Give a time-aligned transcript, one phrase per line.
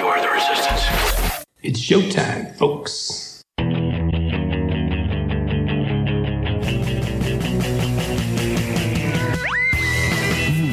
[0.00, 1.44] You are the resistance.
[1.62, 3.42] It's showtime, folks.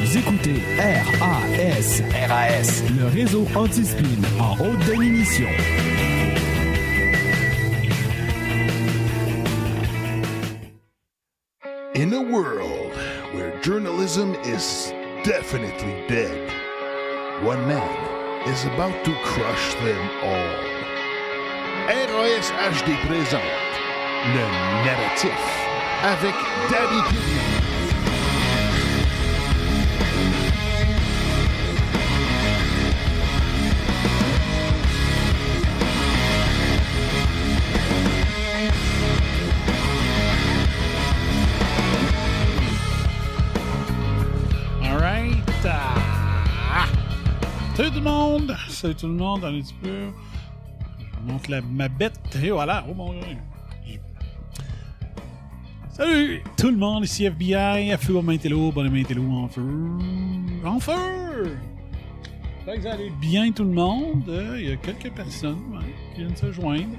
[0.00, 2.00] Vous écoutez RAS.
[2.30, 2.82] RAS.
[2.98, 5.50] Le réseau anti-spin en haute définition.
[11.94, 12.94] In a world
[13.34, 16.50] where journalism is definitely dead,
[17.42, 20.68] one man is about to crush them all.
[21.88, 23.42] RAS HD présente
[24.34, 25.32] le narratif
[26.02, 26.34] avec
[26.70, 27.57] Daddy Pignon.
[48.68, 49.44] Salut tout le monde.
[49.44, 50.08] Un petit peu.
[51.12, 52.18] Je monte la, ma bête.
[52.42, 52.84] Et voilà.
[52.88, 53.20] Oh mon dieu.
[55.90, 57.04] Salut tout le monde.
[57.04, 57.92] Ici FBI.
[57.92, 58.70] À feu au Maintello.
[58.72, 59.62] Bonne Maintello en feu.
[60.64, 61.56] En feu!
[62.68, 64.30] J'espère que vous allez bien tout le monde.
[64.58, 65.58] Il y a quelques personnes
[66.14, 66.96] qui viennent se joindre.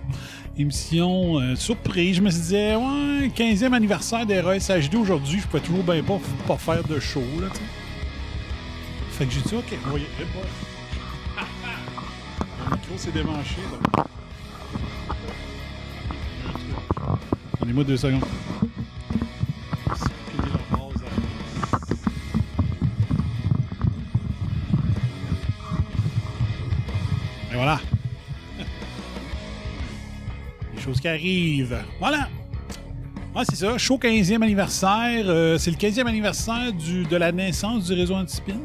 [0.57, 2.17] Émission euh, surprise.
[2.17, 5.39] Je me suis dit, ouais, 15e anniversaire des RSHD aujourd'hui.
[5.39, 7.21] Je peux toujours bien pas, pas faire de show.
[7.39, 7.47] Là.
[9.11, 10.68] Fait que j'ai dit, ok, on
[12.99, 13.55] s'est démanché.
[13.71, 14.03] là.
[17.61, 18.25] Donnez-moi deux secondes.
[27.51, 27.79] Et voilà.
[30.75, 31.77] Les choses qui arrivent.
[31.99, 32.27] Voilà.
[33.33, 33.77] Ah, c'est ça.
[33.77, 35.23] Show 15e anniversaire.
[35.25, 38.59] Euh, c'est le 15e anniversaire du, de la naissance du réseau Antispin.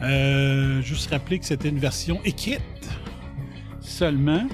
[0.00, 2.62] Euh, juste rappeler que c'était une version écrite
[3.88, 4.46] seulement.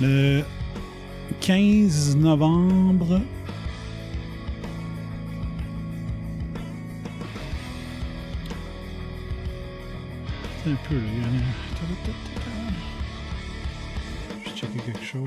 [0.00, 0.42] Le
[1.40, 3.20] 15 novembre.
[10.66, 11.00] Un peu, là.
[14.44, 15.22] Je checker quelque chose.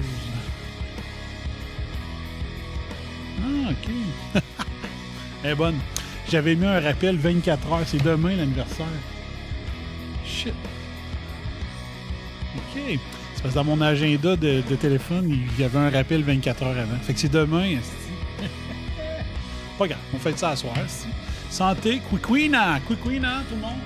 [3.41, 4.41] Ah, ok.
[5.43, 5.79] Elle est bonne.
[6.29, 7.81] J'avais mis un rappel 24 heures.
[7.85, 8.85] C'est demain l'anniversaire.
[10.25, 10.53] Shit.
[12.55, 12.81] Ok.
[13.33, 16.77] C'est parce que dans mon agenda de, téléphone, il y avait un rappel 24 heures
[16.77, 16.97] avant.
[17.01, 17.77] Fait que c'est demain.
[19.79, 19.99] Pas grave.
[20.13, 20.75] On fait ça à soir.
[21.49, 22.01] Santé.
[22.09, 22.79] Quiquina.
[22.87, 23.79] Quiquina, tout le monde.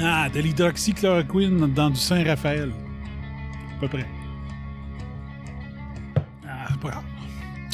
[0.00, 2.70] Ah, de l'hydroxychloroquine dans du Saint-Raphaël.
[3.76, 4.06] À peu près.
[6.46, 7.04] Ah, pas grave.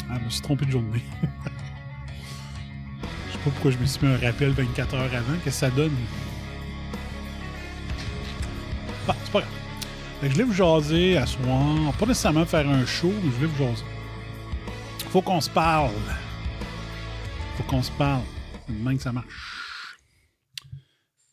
[0.09, 1.03] Ah, je me suis trompé de journée.
[3.27, 5.33] Je sais pas pourquoi je me suis mis un rappel 24 heures avant.
[5.43, 5.91] Qu'est-ce que ça donne?
[9.25, 9.53] C'est pas grave.
[10.21, 11.97] Je voulais vous jaser à soir.
[11.97, 13.85] Pas nécessairement faire un show, mais je voulais vous jaser.
[15.09, 15.93] Faut qu'on se parle.
[17.57, 18.23] Faut qu'on se parle.
[18.69, 19.97] Même que ça marche.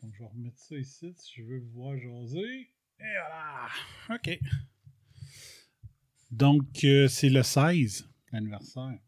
[0.03, 2.71] Donc, je vais remettre ça ici si je veux vous voir jaser.
[2.99, 3.69] Et voilà.
[4.11, 4.39] OK.
[6.31, 8.99] Donc, euh, c'est le 16, l'anniversaire.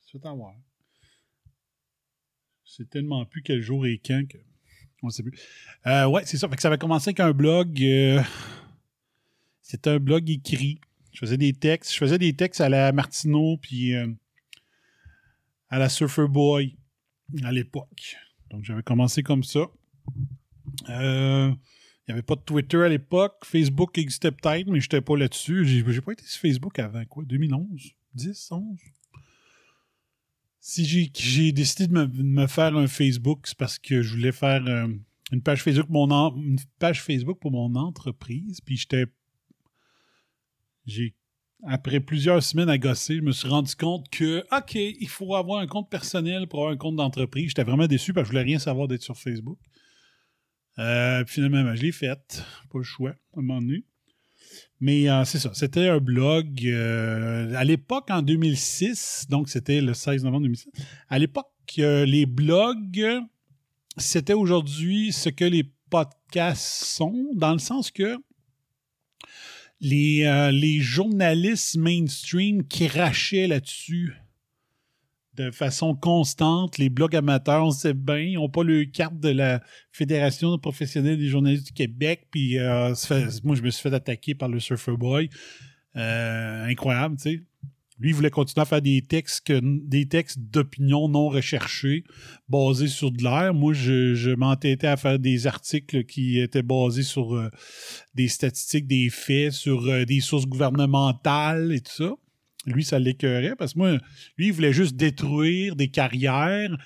[0.00, 0.54] C'est fait avoir.
[2.64, 4.45] C'est tellement plus quel jour et quand que.
[5.86, 6.48] Euh, ouais, c'est ça.
[6.48, 7.82] Que ça va commencer avec un blog.
[7.82, 8.22] euh,
[9.62, 10.80] C'était un blog écrit.
[11.12, 11.92] Je faisais des textes.
[11.92, 14.06] Je faisais des textes à la Martineau puis euh,
[15.68, 16.76] à la Surfer Boy
[17.42, 18.16] à l'époque.
[18.50, 19.66] Donc j'avais commencé comme ça.
[20.88, 21.56] Il
[22.08, 23.44] n'y avait pas de Twitter à l'époque.
[23.44, 25.64] Facebook existait peut-être, mais je n'étais pas là-dessus.
[25.64, 27.24] J'ai pas été sur Facebook avant quoi?
[27.26, 27.66] 2011
[28.14, 28.62] 10 11
[30.68, 34.88] Si j'ai- décidé de me, faire un Facebook, c'est parce que je voulais faire euh,
[35.30, 38.60] une page Facebook, une page Facebook pour mon entreprise.
[38.62, 39.04] Puis j'étais.
[40.84, 41.14] J'ai.
[41.62, 45.60] Après plusieurs semaines à gosser, je me suis rendu compte que, OK, il faut avoir
[45.60, 47.50] un compte personnel pour avoir un compte d'entreprise.
[47.50, 49.60] J'étais vraiment déçu parce que je voulais rien savoir d'être sur Facebook.
[50.80, 52.44] Euh, puis finalement, ben, je l'ai faite.
[52.72, 53.84] Pas le choix, à un moment donné.
[54.80, 59.94] Mais euh, c'est ça, c'était un blog euh, à l'époque en 2006, donc c'était le
[59.94, 60.68] 16 novembre 2006.
[61.08, 61.46] À l'époque,
[61.78, 63.06] euh, les blogs,
[63.96, 68.18] c'était aujourd'hui ce que les podcasts sont, dans le sens que
[69.80, 74.14] les, les journalistes mainstream crachaient là-dessus
[75.36, 76.78] de façon constante.
[76.78, 79.62] Les blogs amateurs, on sait bien, ils n'ont pas le carte de la
[79.92, 82.26] Fédération professionnelle des journalistes du Québec.
[82.30, 82.94] Puis euh,
[83.44, 85.28] moi, je me suis fait attaquer par le Surfer Boy.
[85.96, 87.42] Euh, incroyable, tu sais.
[87.98, 92.04] Lui, il voulait continuer à faire des textes, d'opinion non recherchés,
[92.46, 93.54] basés sur de l'air.
[93.54, 97.48] Moi, je, m'entêtais à faire des articles qui étaient basés sur euh,
[98.14, 102.12] des statistiques, des faits, sur des sources gouvernementales et tout ça.
[102.66, 103.92] Lui, ça l'écœurait parce que moi,
[104.36, 106.76] lui, il voulait juste détruire des carrières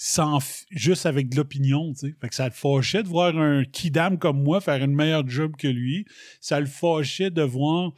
[0.00, 0.38] sans
[0.70, 1.92] juste avec de l'opinion,
[2.30, 6.06] ça le fâchait de voir un kidam comme moi faire une meilleure job que lui.
[6.40, 7.90] Ça le fâchait de voir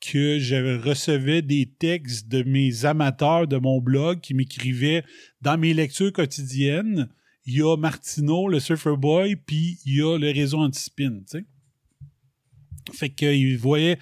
[0.00, 5.04] que je recevais des textes de mes amateurs de mon blog qui m'écrivaient
[5.42, 7.10] dans mes lectures quotidiennes.
[7.44, 11.38] Il y a Martineau, le Surfer Boy, puis il y a le réseau Antispin, tu
[11.38, 11.44] sais.
[12.92, 13.98] Fait qu'il voyait.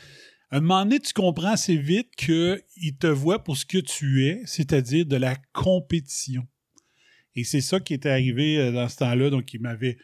[0.54, 4.42] Un moment donné, tu comprends assez vite qu'il te voit pour ce que tu es,
[4.44, 6.46] c'est-à-dire de la compétition.
[7.34, 9.30] Et c'est ça qui était arrivé euh, dans ce temps-là.
[9.30, 9.96] Donc, il m'avait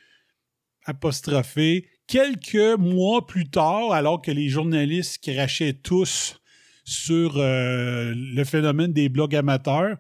[0.87, 6.41] apostrophé quelques mois plus tard, alors que les journalistes crachaient tous
[6.83, 9.99] sur euh, le phénomène des blogs amateurs,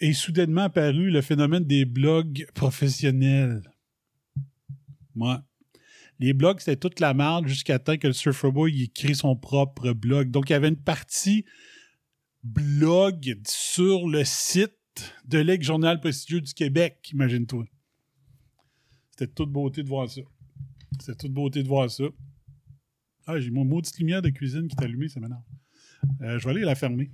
[0.00, 3.62] est soudainement apparu le phénomène des blogs professionnels.
[5.14, 5.44] Moi,
[6.18, 9.92] les blogs, c'était toute la merde jusqu'à temps que le Surfer Boy crée son propre
[9.92, 10.30] blog.
[10.30, 11.44] Donc, il y avait une partie
[12.42, 14.74] blog sur le site
[15.26, 17.64] de l'ex-journal prestigieux du Québec, imagine-toi.
[19.10, 20.22] C'était toute beauté de voir ça.
[20.98, 22.04] C'était toute beauté de voir ça.
[23.26, 25.42] Ah, j'ai mon maudite lumière de cuisine qui est allumée, ça m'énerve.
[26.22, 27.10] Euh, je vais aller la fermer.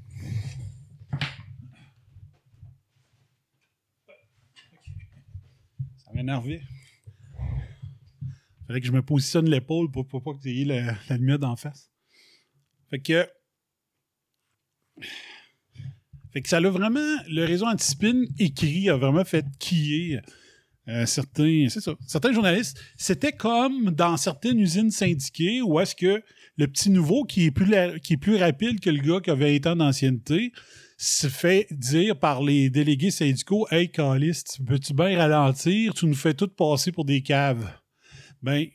[5.97, 6.63] Ça m'énervait.
[8.67, 11.57] Fallait que je me positionne l'épaule pour, pas que tu aies la, la lumière d'en
[11.57, 11.91] face.
[12.91, 13.27] Fait que.
[16.33, 17.17] Fait que ça l'a vraiment.
[17.29, 20.21] Le réseau Antispin écrit a vraiment fait quiller
[20.89, 21.69] euh, certains.
[21.69, 21.95] Ça.
[22.07, 22.81] Certains journalistes.
[22.97, 26.23] C'était comme dans certaines usines syndiquées où est-ce que
[26.57, 27.71] le petit nouveau qui est plus,
[28.01, 30.53] qui est plus rapide que le gars qui avait 20 ans d'ancienneté
[30.97, 35.95] se fait dire par les délégués syndicaux Hey, Calis, tu peux-tu bien ralentir?
[35.95, 37.69] Tu nous fais tout passer pour des caves.
[38.45, 38.67] Ben,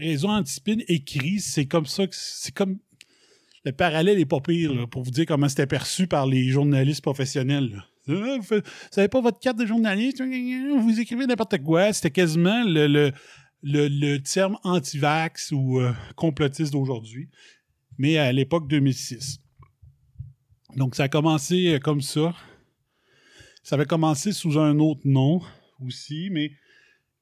[0.00, 2.78] Réseau Antispin écrit, c'est comme ça que c'est comme.
[3.64, 7.02] Le parallèle est pas pire, là, pour vous dire comment c'était perçu par les journalistes
[7.02, 7.82] professionnels.
[8.06, 8.14] vous
[8.96, 11.92] n'avez pas votre carte de journaliste, vous écrivez n'importe quoi.
[11.92, 13.12] C'était quasiment le, le,
[13.62, 17.28] le, le terme anti-vax ou euh, complotiste d'aujourd'hui,
[17.98, 19.40] mais à l'époque 2006.
[20.76, 22.34] Donc, ça a commencé euh, comme ça.
[23.62, 25.40] Ça avait commencé sous un autre nom
[25.80, 26.52] aussi, mais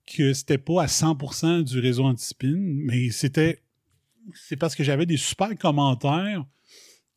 [0.07, 3.63] que c'était pas à 100% du réseau Antispin, mais c'était
[4.35, 6.45] c'est parce que j'avais des super commentaires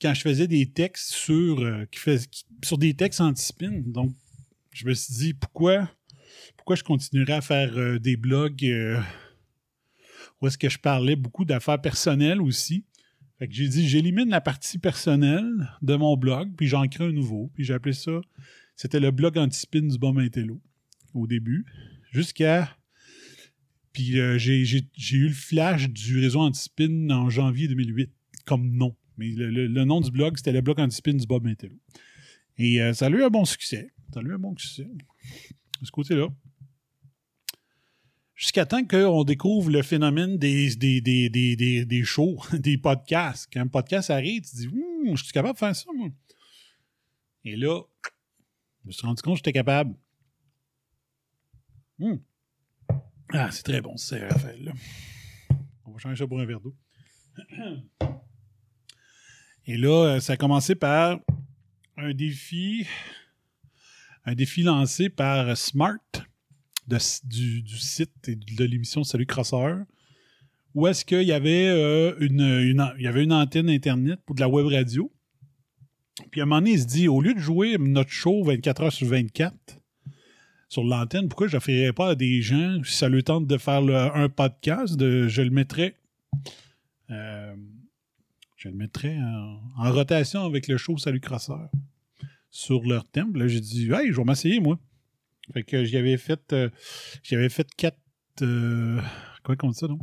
[0.02, 2.20] quand je faisais des textes sur euh, qui fais-
[2.64, 3.82] sur des textes Antispin.
[3.86, 4.14] Donc
[4.74, 5.90] je me suis dit pourquoi
[6.58, 9.00] pourquoi je continuerais à faire euh, des blogs euh,
[10.42, 12.84] où est-ce que je parlais beaucoup d'affaires personnelles aussi?
[13.40, 17.12] Fait que j'ai dit j'élimine la partie personnelle de mon blog puis j'en crée un
[17.12, 18.22] nouveau puis j'ai appelé ça
[18.76, 20.60] c'était le blog Antispin du bon Intello
[21.14, 21.66] au début
[22.16, 22.76] jusqu'à
[23.92, 28.12] puis euh, j'ai, eu le flash du réseau Antispin en janvier 2008
[28.46, 28.94] comme nom.
[29.18, 31.80] Mais le, le- nom du blog, c'était le blog Antispin du Bob Intello.
[32.58, 33.94] Et euh, ça a eu un bon succès.
[34.14, 34.84] Ça a eu un bon succès.
[34.84, 36.28] De ce côté-là.
[38.34, 43.48] Jusqu'à temps qu'on découvre le phénomène des, des, des, des, des, des shows, des podcasts.
[43.54, 46.10] Quand un podcast arrive, tu te dis Hum, Je suis capable de faire ça, moi.
[47.46, 47.82] Et là,
[48.84, 49.96] je me suis rendu compte que j'étais capable.
[52.00, 52.20] Hum.
[53.30, 54.74] Ah, c'est très bon, c'est Raphaël.
[55.86, 56.76] On va changer ça pour un verre d'eau.
[59.68, 61.20] Et là, euh, ça a commencé par
[61.98, 62.86] un défi,
[64.26, 65.98] un défi lancé par Smart
[66.88, 69.80] du, site et de l'émission Salut Crosseur,
[70.76, 72.16] où est-ce qu'il y avait euh,
[73.00, 75.12] y avait une antenne Internet pour de la web radio.
[76.30, 78.84] Puis à un moment donné, il se dit, au lieu de jouer notre show 24
[78.84, 79.80] heures sur 24,
[80.76, 83.58] sur l'antenne, pourquoi je ne ferais pas à des gens, si ça leur tente de
[83.58, 83.82] faire
[84.14, 85.96] un podcast, de, je le mettrais.
[87.10, 87.56] euh,
[88.58, 91.70] je le mettrais en, rotation avec le show Salut Crosseur
[92.50, 93.38] sur leur thème.
[93.38, 94.78] Là, j'ai dit, hey, je vais m'essayer, moi.
[95.54, 96.70] Fait que j'y avais fait, euh,
[97.24, 97.98] j'y avais fait quatre,
[98.42, 99.00] euh,
[99.44, 100.00] comment dit ça, non?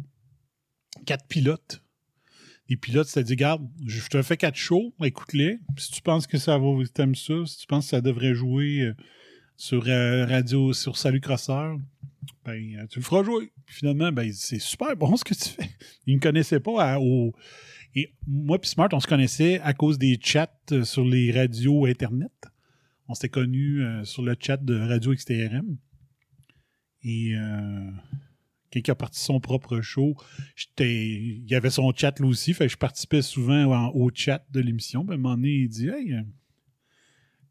[1.04, 1.82] Quatre pilotes.
[2.70, 5.58] les pilotes dit, garde, je te fais quatre shows, écoute-les.
[5.76, 8.80] Si tu penses que ça va, t'aimes ça, si tu penses que ça devrait jouer
[8.80, 8.94] euh,
[9.56, 11.76] sur euh, radio, sur Salut Crosseur,
[12.44, 13.52] ben, euh, tu le feras jouer.
[13.66, 15.70] Puis finalement, ben, c'est super bon ce que tu fais.
[16.06, 17.32] Ils ne me connaissaient pas au.
[17.94, 21.86] Et moi puis Smart, on se connaissait à cause des chats euh, sur les radios
[21.86, 22.32] Internet.
[23.08, 25.76] On s'était connus sur le chat de Radio XTRM.
[27.02, 27.90] Et euh,
[28.70, 30.16] quelqu'un a parti son propre show.
[30.78, 34.46] Il y avait son chat là aussi, fait que je participais souvent en- au chat
[34.50, 35.04] de l'émission.
[35.04, 36.16] Puis à un il dit Hey,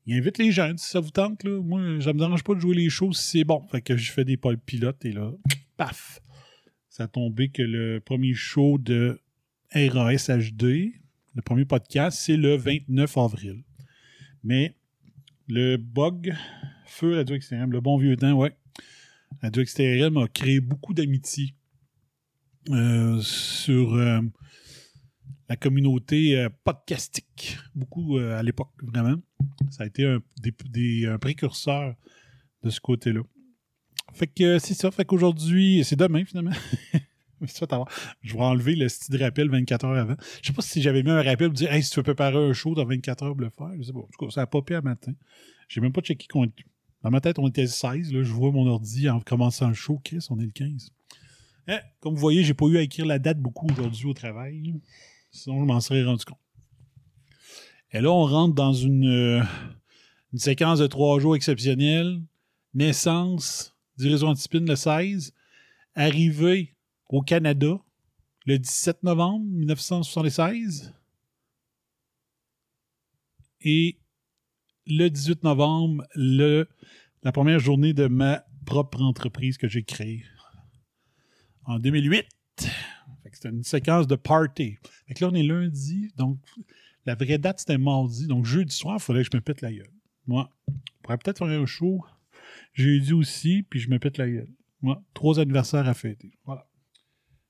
[0.05, 1.43] il invite les gens, si ça vous tente.
[1.43, 1.61] Là.
[1.61, 3.61] Moi, ça me dérange pas de jouer les shows si c'est bon.
[3.71, 5.31] Fait que je fais des pôles pilotes et là,
[5.77, 6.21] paf!
[6.89, 9.21] Ça a tombé que le premier show de
[9.73, 10.91] RAS HD,
[11.35, 13.63] le premier podcast, c'est le 29 avril.
[14.43, 14.75] Mais
[15.47, 16.35] le bug,
[16.85, 18.55] feu Radio XTRM, le bon vieux temps, ouais.
[19.41, 21.55] Radio XTRM a créé beaucoup d'amitié
[22.69, 24.21] euh, sur euh,
[25.49, 27.57] la communauté euh, podcastique.
[27.73, 29.17] Beaucoup à l'époque, vraiment.
[29.69, 31.95] Ça a été un, précurseur
[32.63, 33.21] de ce côté-là.
[34.13, 34.91] Fait que euh, c'est ça.
[34.91, 36.51] Fait qu'aujourd'hui, c'est demain finalement.
[38.21, 40.15] Je vais enlever le style de rappel 24 heures avant.
[40.41, 42.37] Je sais pas si j'avais mis un rappel pour dire Hey, si tu veux préparer
[42.37, 43.71] un show dans 24 heures pour le faire.
[43.77, 43.99] Je sais pas.
[43.99, 45.13] En tout cas, ça a popé à matin.
[45.67, 46.45] J'ai même pas checké qu'on
[47.01, 48.13] Dans ma tête, on était le 16.
[48.13, 49.99] Là, je vois mon ordi en commençant le show.
[50.03, 50.91] Chris, on est le 15.
[51.67, 54.75] Eh, comme vous voyez, j'ai pas eu à écrire la date beaucoup aujourd'hui au travail.
[55.31, 56.37] Sinon, je m'en serais rendu compte.
[57.93, 59.43] Et là, on rentre dans une, euh,
[60.31, 62.21] une séquence de trois jours exceptionnelle.
[62.73, 65.33] Naissance du réseau Antispin le 16.
[65.95, 66.75] Arrivée
[67.09, 67.81] au Canada
[68.45, 70.93] le 17 novembre 1976.
[73.61, 73.99] Et
[74.87, 80.23] le 18 novembre, la première journée de ma propre entreprise que j'ai créée.
[81.65, 82.25] En 2008.
[82.57, 84.77] Fait que C'était une séquence de party.
[85.07, 86.39] Fait là, on est lundi, donc
[87.05, 88.27] la vraie date, c'était mardi.
[88.27, 89.91] Donc jeudi soir, il fallait que je me pète la gueule.
[90.27, 92.03] Moi, je pourrais peut-être faire un show
[92.73, 94.53] jeudi aussi, puis je me pète la gueule.
[94.81, 96.31] Moi, trois anniversaires à fêter.
[96.45, 96.67] Voilà.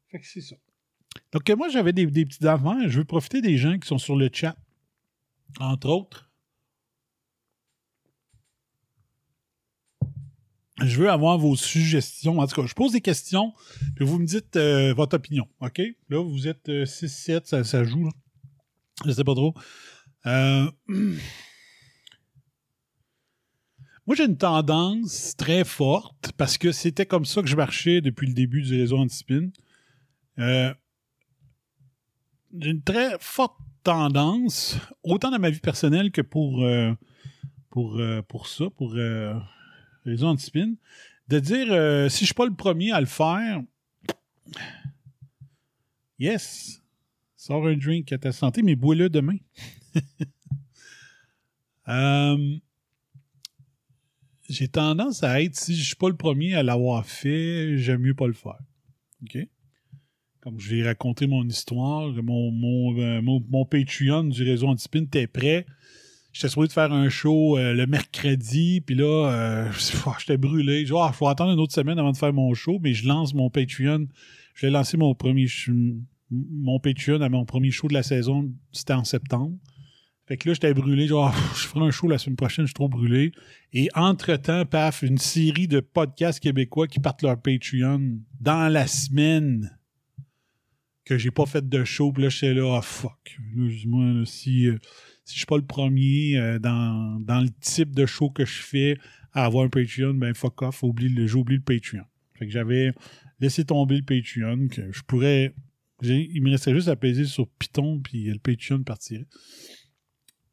[0.08, 0.55] Fait que c'est ça.
[1.31, 2.89] Donc, euh, moi, j'avais des, des petits affaires.
[2.89, 4.55] Je veux profiter des gens qui sont sur le chat.
[5.60, 6.31] Entre autres,
[10.81, 12.39] je veux avoir vos suggestions.
[12.39, 13.53] En tout cas, je pose des questions,
[13.96, 15.48] puis vous me dites euh, votre opinion.
[15.60, 15.81] OK?
[16.10, 18.05] Là, vous êtes 6-7, ça, ça joue.
[18.05, 18.12] Là.
[19.05, 19.53] Je sais pas trop.
[20.25, 20.70] Euh,
[24.08, 28.27] Moi, j'ai une tendance très forte parce que c'était comme ça que je marchais depuis
[28.27, 29.50] le début du réseau Antispin.
[30.39, 30.74] Euh,
[32.60, 36.93] j'ai une très forte tendance, autant dans ma vie personnelle que pour, euh,
[37.70, 39.34] pour, pour ça, pour euh,
[40.03, 40.74] réseau Antispin,
[41.27, 41.67] de dire
[42.12, 43.62] si je suis pas le premier à le faire,
[46.20, 46.80] yes,
[47.41, 49.38] sors un drink à ta santé, mais bois-le demain.
[51.88, 52.38] Euh,
[54.48, 58.13] j'ai tendance à être, si je suis pas le premier à l'avoir fait, j'aime mieux
[58.13, 58.60] pas le faire.
[59.24, 59.39] OK?
[60.41, 65.01] Comme je vais raconter mon histoire, mon, mon, euh, mon, mon Patreon du réseau Antispin
[65.01, 65.65] était prêt.
[66.31, 69.71] J'étais supposé de faire un show euh, le mercredi, puis là, euh,
[70.19, 70.81] j'étais brûlé.
[70.86, 73.07] Je dis, Ah, faut attendre une autre semaine avant de faire mon show, mais je
[73.07, 74.07] lance mon Patreon.
[74.53, 75.48] Je vais lancer mon premier
[76.31, 79.57] mon Patreon à mon premier show de la saison, c'était en septembre.
[80.27, 81.07] Fait que là, j'étais brûlé.
[81.07, 83.31] Genre, je ferai un show la semaine prochaine, je suis trop brûlé.
[83.73, 89.77] Et entre-temps, paf, une série de podcasts québécois qui partent leur Patreon dans la semaine
[91.05, 92.11] que j'ai pas fait de show.
[92.11, 93.38] Puis là, j'étais là, ah fuck.
[93.85, 94.77] Moi, là, si, euh,
[95.25, 98.61] si je suis pas le premier euh, dans, dans le type de show que je
[98.61, 98.97] fais
[99.33, 102.05] à avoir un Patreon, ben fuck off, oublie le, j'ai oublié le Patreon.
[102.38, 102.93] Fait que j'avais
[103.39, 105.53] laissé tomber le Patreon, que je pourrais.
[106.01, 109.27] Il me restait juste à peser sur Python, puis le Patreon partirait.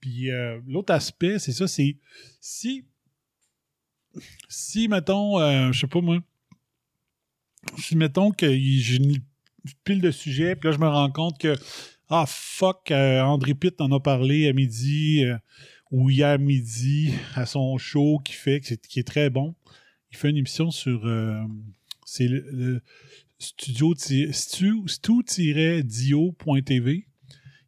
[0.01, 1.97] Puis euh, l'autre aspect, c'est ça, c'est
[2.41, 2.85] si,
[4.49, 6.19] si mettons, euh, je sais pas moi,
[7.79, 9.17] si mettons que j'ai une
[9.85, 11.57] pile de sujets, puis là je me rends compte que,
[12.09, 15.37] ah fuck, euh, André Pitt en a parlé à midi, euh,
[15.91, 19.55] ou hier midi, à son show qui fait, qui est, très bon.
[20.13, 21.03] Il fait une émission sur,
[22.05, 22.83] c'est le,
[23.39, 24.89] stu-dio.tv.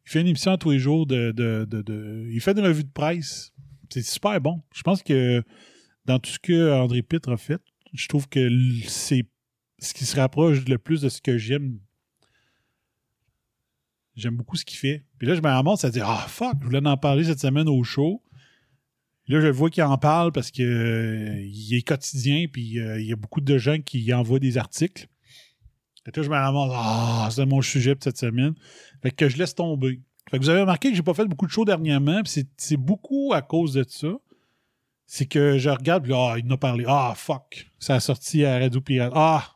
[0.03, 2.91] Il fait une émission tous les jours de, de, de, Il fait une revue de
[2.91, 3.53] presse.
[3.89, 4.61] C'est super bon.
[4.73, 5.43] Je pense que
[6.05, 7.61] dans tout ce que André Pitt a fait,
[7.93, 8.49] je trouve que
[8.87, 9.25] c'est
[9.79, 11.79] ce qui se rapproche le plus de ce que j'aime.
[14.15, 15.05] J'aime beaucoup ce qu'il fait.
[15.17, 17.69] Puis là, je me ramasse à dire Ah fuck, je voulais en parler cette semaine
[17.69, 18.21] au show.
[19.27, 23.07] Là, je vois qu'il en parle parce que euh, il est quotidien, puis euh, il
[23.07, 25.07] y a beaucoup de gens qui envoient des articles.
[26.05, 28.55] Là, je me ramasse, ah, c'est mon sujet pour cette semaine.
[29.03, 30.01] Fait que je laisse tomber.
[30.29, 32.77] Fait que vous avez remarqué que j'ai pas fait beaucoup de shows dernièrement, puis c'est-
[32.77, 34.13] beaucoup à cause de ça.
[35.05, 36.85] C'est que je regarde, puis ah, il en a parlé.
[36.87, 37.69] Ah, fuck.
[37.79, 39.11] Ça a sorti à Radio Pirate.
[39.15, 39.55] Ah,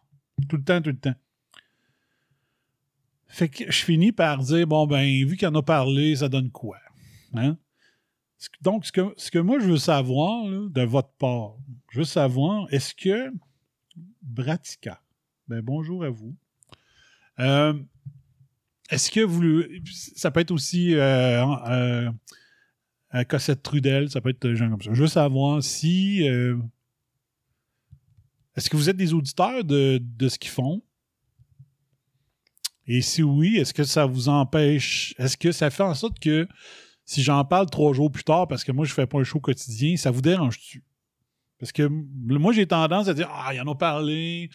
[0.49, 1.15] tout le temps, tout le temps.
[3.27, 6.51] Fait que je finis par dire, bon, ben, vu qu'il en a parlé, ça donne
[6.51, 6.77] quoi?
[7.33, 7.57] Hein?
[8.61, 11.55] Donc, ce que, ce que moi, je veux savoir, là, de votre part,
[11.89, 13.31] je veux savoir, est-ce que
[14.21, 15.01] Bratica,
[15.47, 16.35] ben, bonjour à vous.
[17.39, 17.73] Euh,
[18.89, 19.63] est-ce que vous.
[20.15, 22.11] Ça peut être aussi euh, euh,
[23.13, 24.93] euh, Cossette Trudel, ça peut être des gens comme ça.
[24.93, 26.23] Je veux savoir si.
[28.55, 30.81] est-ce que vous êtes des auditeurs de, de ce qu'ils font?
[32.87, 35.15] Et si oui, est-ce que ça vous empêche?
[35.17, 36.47] Est-ce que ça fait en sorte que
[37.03, 39.39] si j'en parle trois jours plus tard, parce que moi je fais pas un show
[39.39, 40.83] quotidien, ça vous dérange-tu?
[41.59, 44.49] Parce que moi j'ai tendance à dire Ah, il en a parlé.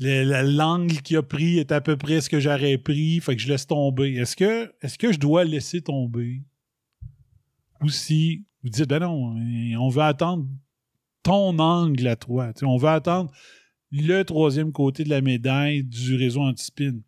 [0.00, 3.34] Le- la- L'angle qu'il a pris est à peu près ce que j'aurais pris, fait
[3.36, 4.14] que je laisse tomber.
[4.14, 6.42] Est-ce que, est je dois laisser tomber?
[7.82, 9.34] Ou si vous dites, ben non,
[9.80, 10.46] on veut attendre
[11.22, 12.52] ton angle à toi.
[12.62, 13.30] On veut attendre
[13.90, 16.98] le troisième côté de la médaille du réseau anti-spin.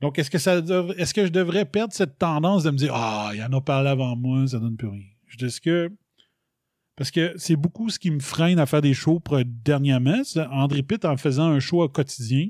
[0.00, 0.58] Donc, est-ce que, ça
[0.98, 3.88] est-ce que je devrais perdre cette tendance de me dire Ah, il en a parlé
[3.88, 5.06] avant moi, ça donne plus rien?
[5.26, 5.90] Je dis, Est-ce que.
[6.96, 10.22] Parce que c'est beaucoup ce qui me freine à faire des shows pour- dernièrement.
[10.50, 12.48] André Pitt, en faisant un show au quotidien,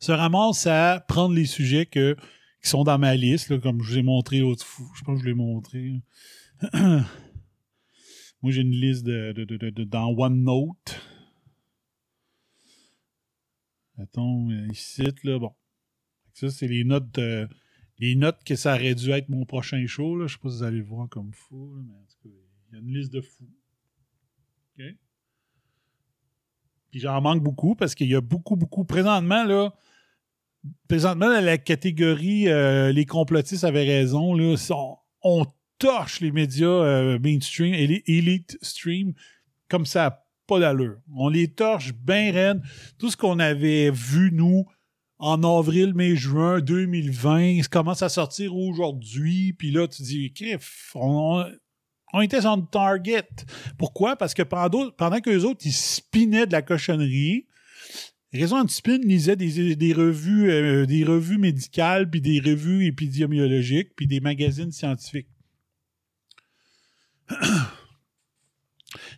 [0.00, 2.14] se ramasse à prendre les sujets qui
[2.62, 4.86] sont dans ma liste, comme je vous ai montré l'autre fois.
[4.96, 6.02] Je pense que je l'ai montré.
[8.42, 11.00] Moi, j'ai une liste de, dans OneNote.
[13.98, 15.52] Mettons, euh, ici, là, bon.
[16.34, 17.18] Ça, c'est les notes
[17.98, 20.16] les notes que ça aurait dû être mon prochain show.
[20.16, 20.26] Là.
[20.26, 22.74] Je sais pas si vous allez le voir comme fou, mais en tout cas, il
[22.74, 23.48] y a une liste de fous.
[24.78, 24.84] OK?
[26.90, 28.84] Puis j'en manque beaucoup parce qu'il y a beaucoup, beaucoup.
[28.84, 29.74] Présentement, là,
[30.88, 34.56] présentement, dans la catégorie euh, Les complotistes avaient raison, là,
[35.22, 35.46] on,
[35.78, 39.12] torche les médias euh, mainstream et elite stream
[39.68, 40.98] comme ça pas d'allure.
[41.14, 42.62] On les torche bien raide.
[42.98, 44.64] Tout ce qu'on avait vu, nous,
[45.18, 49.52] en avril, mai, juin 2020, ça commence à sortir aujourd'hui.
[49.52, 51.44] Puis là, tu dis, Criff, on,
[52.16, 53.28] on était le target.
[53.76, 54.16] Pourquoi?
[54.16, 57.46] Parce que pendant, pendant qu'eux autres, ils spinaient de la cochonnerie,
[58.32, 64.06] Raison Antispin lisait des, des revues, euh, des revues médicales, puis des revues épidémiologiques, puis
[64.06, 65.28] des magazines scientifiques.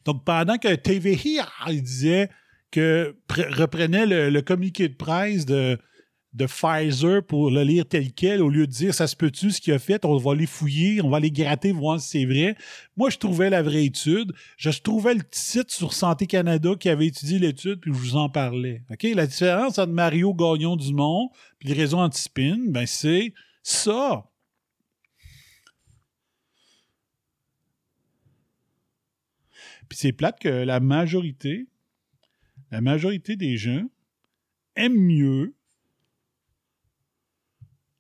[0.05, 2.31] Donc, pendant que TVI il disait
[2.71, 5.79] que pr- reprenait le communiqué de presse de,
[6.35, 9.61] de Pfizer pour le lire tel quel, au lieu de dire ça se peut-tu ce
[9.61, 12.55] qu'il a fait, on va les fouiller, on va les gratter, voir si c'est vrai.
[12.97, 14.33] Moi, je trouvais la vraie étude.
[14.57, 18.29] Je trouvais le site sur Santé Canada qui avait étudié l'étude, puis je vous en
[18.29, 18.83] parlais.
[19.15, 24.25] La différence entre Mario Gagnon Dumont puis le réseau Antispin, ben c'est ça.
[29.89, 31.67] Puis c'est plate que la majorité,
[32.71, 33.89] la majorité des gens
[34.77, 35.55] aiment mieux.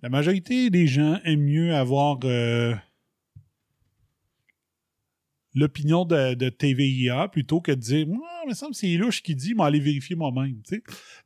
[0.01, 2.75] La majorité des gens aiment mieux avoir euh,
[5.55, 9.23] l'opinion de, TVIA plutôt que de dire Ah, mais ça me semble que c'est louche
[9.23, 10.63] qui dit, mais aller vérifier moi-même.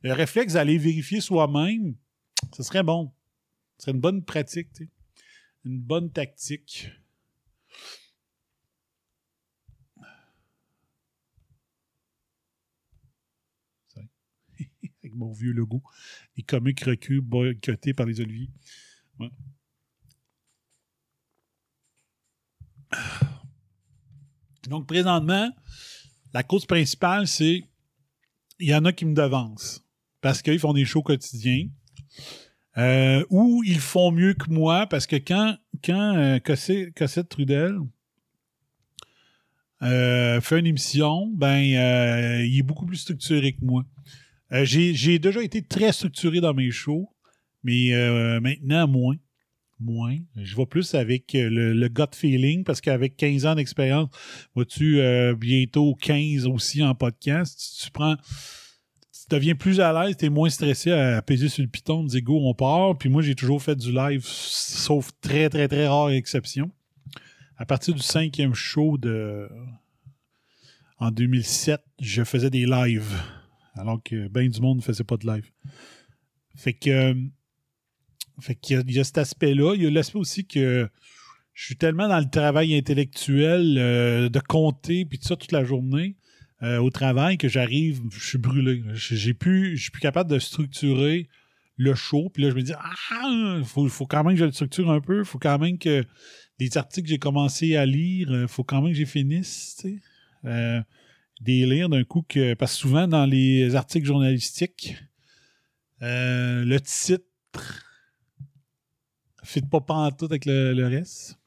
[0.01, 1.97] Le réflexe d'aller vérifier soi-même,
[2.57, 3.13] ce serait bon.
[3.77, 4.69] Ce serait une bonne pratique,
[5.65, 6.91] une bonne tactique.
[15.15, 15.83] Mon vieux logo.
[16.37, 18.51] Les comiques recul boycottés par les Oliviers.
[24.69, 25.51] Donc, présentement,
[26.33, 27.65] la cause principale, c'est
[28.59, 29.85] il y en a qui me devancent
[30.21, 31.69] parce qu'ils font des shows quotidiens.
[32.79, 37.79] Euh, ou ils font mieux que moi parce que quand, quand euh, Cossette, Trudel
[39.83, 43.85] euh, fait une émission, ben il est beaucoup plus structuré que moi.
[44.53, 47.09] Euh, j'ai, déjà été très structuré dans mes shows,
[47.63, 49.17] mais euh, maintenant moins.
[49.81, 50.19] Moins.
[50.37, 54.11] Je vais plus avec euh, le, gut feeling parce qu'avec 15 ans d'expérience,
[54.57, 58.15] euh, bientôt 15 aussi en podcast, tu, tu prends.
[58.17, 62.23] Tu deviens plus à l'aise, tu es moins stressé à, peser sur le piton, dire
[62.23, 62.97] go, on part.
[62.97, 66.71] Puis moi, j'ai toujours fait du live, sauf très, très, très rare exception.
[67.57, 69.49] À partir du cinquième show de.
[70.99, 73.17] En 2007, je faisais des lives
[73.75, 75.51] alors que bien du monde ne faisait pas de live.
[76.57, 77.15] Fait que, euh,
[78.41, 79.75] fait qu'il y, il y a cet aspect-là.
[79.75, 80.89] Il y a l'aspect aussi que
[81.55, 85.65] je suis tellement dans le travail intellectuel euh, de compter puis tout ça toute la
[85.65, 86.17] journée.
[86.63, 88.83] euh, au travail que j'arrive, je suis brûlé.
[88.95, 91.29] J'ai plus, je suis plus capable de structurer
[91.77, 92.31] le show.
[92.33, 95.01] Puis là, je me dis, ah, faut, faut quand même que je le structure un
[95.01, 95.25] peu.
[95.25, 96.05] faut quand même que
[96.61, 100.01] les articles que j'ai commencé à lire, euh, faut quand même que j'ai finisse, tu
[100.45, 100.83] sais.
[101.43, 102.55] Des lire d'un coup que.
[102.55, 104.97] Parce que souvent, dans les articles journalistiques,
[106.03, 107.25] euh, le titre
[109.45, 111.39] fit pas pantoute avec le, reste.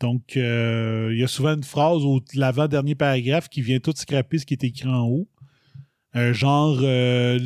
[0.00, 4.38] Donc, euh, il y a souvent une phrase au l'avant-dernier paragraphe qui vient tout scraper
[4.38, 5.28] ce qui est écrit en haut.
[6.14, 7.38] Genre, euh,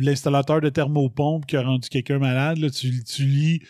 [0.00, 3.62] l'installateur de thermopompe qui a rendu quelqu'un malade, là, tu, tu lis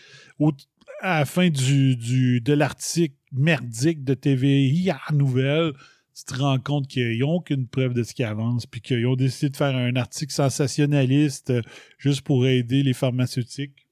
[1.02, 5.72] à la fin du, du- de l'article merdique de TVI à Nouvelle,
[6.18, 9.14] tu te rends compte qu'ils n'ont aucune preuve de ce qui avance, puis qu'ils ont
[9.14, 11.62] décidé de faire un article sensationnaliste euh,
[11.96, 13.86] juste pour aider les pharmaceutiques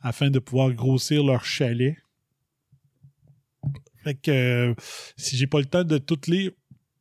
[0.00, 1.96] afin de pouvoir grossir leur chalet.
[4.02, 4.74] Fait que euh,
[5.16, 6.50] si j'ai pas le temps de tout lire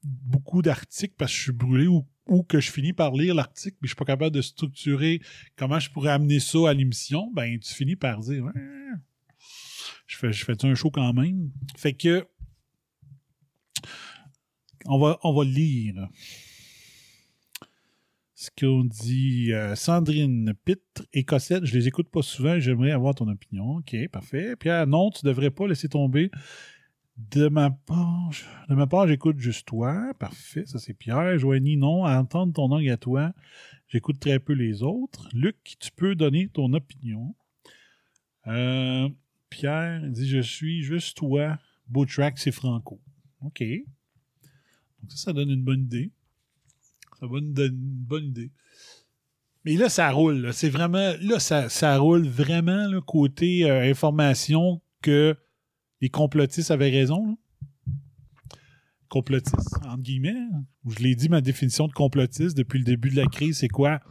[0.04, 2.06] beaucoup d'articles parce que je suis brûlé ou,
[2.44, 5.22] que je finis par lire l'article mais je suis pas capable de structurer
[5.56, 8.52] comment je pourrais amener ça à l'émission, ben tu finis par dire
[10.08, 11.52] je fais, je fais un show quand même?
[11.78, 12.28] Fait que
[14.86, 16.08] on va, on va lire.
[18.36, 23.16] Ce qu'on dit euh, Sandrine Pitre et Cossette, je les écoute pas souvent, j'aimerais avoir
[23.16, 23.78] ton opinion.
[23.78, 24.56] OK, parfait.
[24.58, 26.30] Pierre, non, tu devrais pas laisser tomber.
[27.18, 28.32] De ma part,
[28.68, 30.14] de ma part, j'écoute juste toi.
[30.20, 31.38] Parfait, ça c'est Pierre.
[31.40, 33.32] Joanie, non, à entendre ton langue à toi,
[33.88, 35.30] j'écoute très peu les autres.
[35.34, 37.34] Luc, tu peux donner ton opinion.
[38.48, 39.08] Euh,
[39.50, 41.58] Pierre dit Je suis juste toi.
[41.88, 43.00] Beau track, c'est Franco.
[43.46, 43.64] OK.
[45.06, 46.12] Donc ça, ça donne une bonne idée.
[47.20, 48.52] Ça donne une bonne idée.
[49.64, 50.52] Mais là, ça roule.
[50.52, 51.14] C'est vraiment.
[51.22, 55.36] Là, ça, ça roule vraiment là, côté euh, information que
[56.02, 57.28] les complotistes avaient raison.
[57.28, 57.36] là.
[59.10, 60.34] Complotistes, entre guillemets.
[60.88, 64.02] Je l'ai dit, ma définition de complotiste depuis le début de la crise, c'est quoi?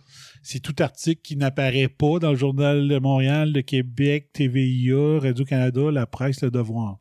[0.42, 5.90] C'est tout article qui n'apparaît pas dans le Journal de Montréal, de Québec, TVIA, Radio-Canada,
[5.90, 6.98] la presse, le devoir.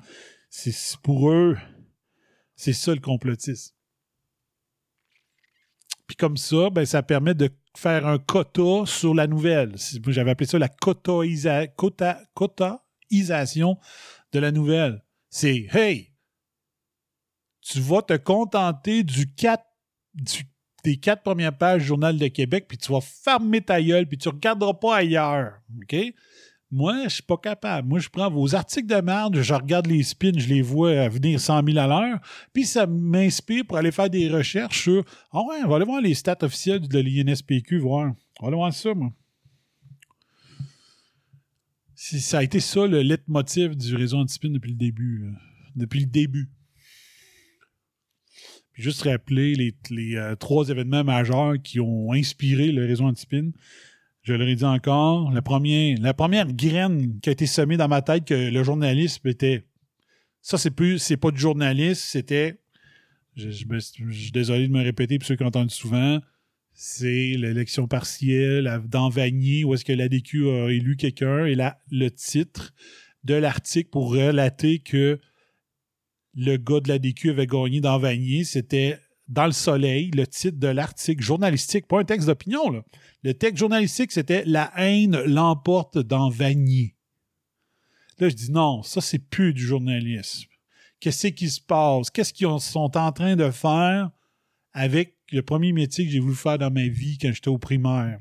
[0.49, 1.55] C'est pour eux,
[2.55, 3.72] c'est ça le complotisme.
[6.13, 9.73] Puis comme ça, ben, ça permet de faire un quota sur la nouvelle.
[10.09, 13.79] J'avais appelé ça la quotaisa- quota- quotaisation
[14.31, 15.03] de la nouvelle.
[15.31, 16.13] C'est Hey,
[17.61, 19.65] tu vas te contenter du 4,
[20.13, 20.43] du-
[20.83, 24.19] des quatre premières pages du Journal de Québec, puis tu vas fermer ta gueule, puis
[24.19, 25.61] tu regarderas pas ailleurs.
[25.81, 25.95] OK?
[26.75, 27.87] Moi, je suis pas capable.
[27.87, 31.07] Moi, je prends vos articles de merde, je regarde les spins, je les vois à
[31.07, 32.19] venir 100 000 à l'heure,
[32.51, 36.01] puis ça m'inspire pour aller faire des recherches sur Ah ouais, on va aller voir
[36.01, 38.15] les stats officielles de l'INSPQ, voir.
[38.39, 39.13] On va aller voir ça, moi.
[41.93, 45.31] Ça a été ça le leitmotiv du réseau antispin depuis le début.
[45.75, 46.49] Depuis le début.
[48.71, 53.51] Puis juste rappeler les, les, euh, trois événements majeurs qui ont inspiré le réseau antispin.
[54.23, 56.13] Je le redis encore, la première, la
[56.45, 59.65] graine qui a été semée dans ma tête que le journalisme était.
[60.41, 62.57] Ça, c'est plus, c'est pas du journalisme, c'était.
[63.35, 66.21] Je, suis désolé de me répéter pour ceux qui entendent souvent.
[66.73, 72.09] C'est l'élection partielle dans Vanier où est-ce que l'ADQ a élu quelqu'un et là, le
[72.09, 72.73] titre
[73.23, 75.19] de l'article pour relater que
[76.35, 80.67] le gars de l'ADQ avait gagné dans Vanier, c'était dans le soleil, le titre de
[80.67, 82.83] l'article journalistique, pas un texte d'opinion, là.
[83.23, 86.95] Le texte journalistique, c'était La haine l'emporte dans Vanier.
[88.19, 90.49] Là, je dis non, ça, c'est plus du journalisme.
[90.99, 92.09] Qu'est-ce qui se passe?
[92.09, 94.11] Qu'est-ce qu'ils ont- sont en train de faire
[94.73, 98.19] avec le premier métier que j'ai voulu faire dans ma vie quand j'étais au primaire?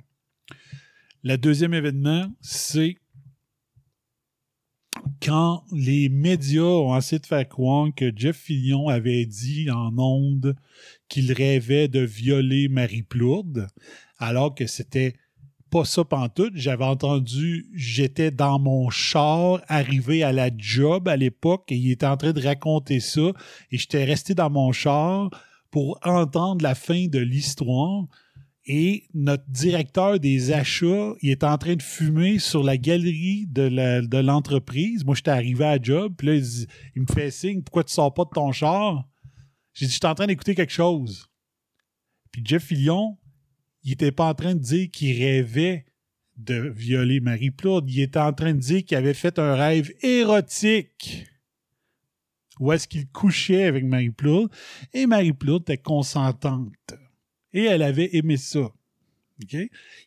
[1.25, 2.97] Le deuxième événement, c'est
[5.23, 10.57] quand les médias ont essayé de croire que Jeff Fillion avait dit en ondes
[11.09, 13.69] qu'il rêvait de violer Marie Plourde,
[14.19, 15.15] alors que c'était
[15.71, 16.53] pas ça pantoute.
[16.57, 22.07] J'avais entendu, j'étais dans mon char, arrivé à la job à l'époque, et il était
[22.07, 23.33] en train de raconter ça,
[23.71, 25.31] et j'étais resté dans mon char
[25.71, 28.07] pour entendre la fin de l'histoire.
[28.65, 33.63] Et notre directeur des achats, il est en train de fumer sur la galerie de
[33.63, 35.05] la- de l'entreprise.
[35.05, 38.25] Moi, j'étais arrivé à job, puis là, il, me fait signe, pourquoi tu sors pas
[38.25, 39.09] de ton char?
[39.75, 41.29] J'ai dit, je suis en train d'écouter quelque chose.
[42.31, 43.19] Puis Jeff Fillion,
[43.83, 45.87] il était pas en train de dire qu'il rêvait
[46.37, 47.91] de violer Marie Plourde.
[47.91, 51.27] Il était en train de dire qu'il avait fait un rêve érotique.
[52.61, 54.51] Où est-ce qu'il couchait avec Marie Plourde?
[54.93, 56.95] Et Marie Plourde était consentante.
[57.53, 58.73] Et elle avait aimé ça.
[59.43, 59.57] OK?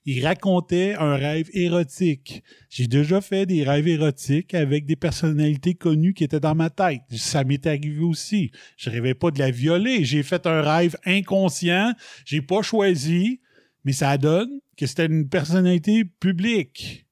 [0.05, 2.43] Il racontait un rêve érotique.
[2.69, 7.01] J'ai déjà fait des rêves érotiques avec des personnalités connues qui étaient dans ma tête.
[7.11, 8.51] Ça m'est arrivé aussi.
[8.77, 10.05] Je rêvais pas de la violer.
[10.05, 11.93] J'ai fait un rêve inconscient.
[12.25, 13.41] J'ai pas choisi,
[13.83, 17.05] mais ça donne que c'était une personnalité publique.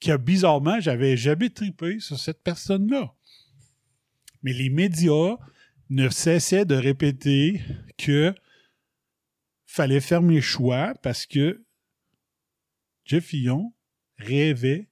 [0.00, 3.12] Que bizarrement, j'avais jamais tripé sur cette personne-là.
[4.42, 5.36] Mais les médias
[5.90, 7.60] ne cessaient de répéter
[7.96, 8.32] que
[9.68, 11.62] fallait faire mes choix parce que
[13.04, 13.72] Jeff Fillon
[14.16, 14.88] rêvait.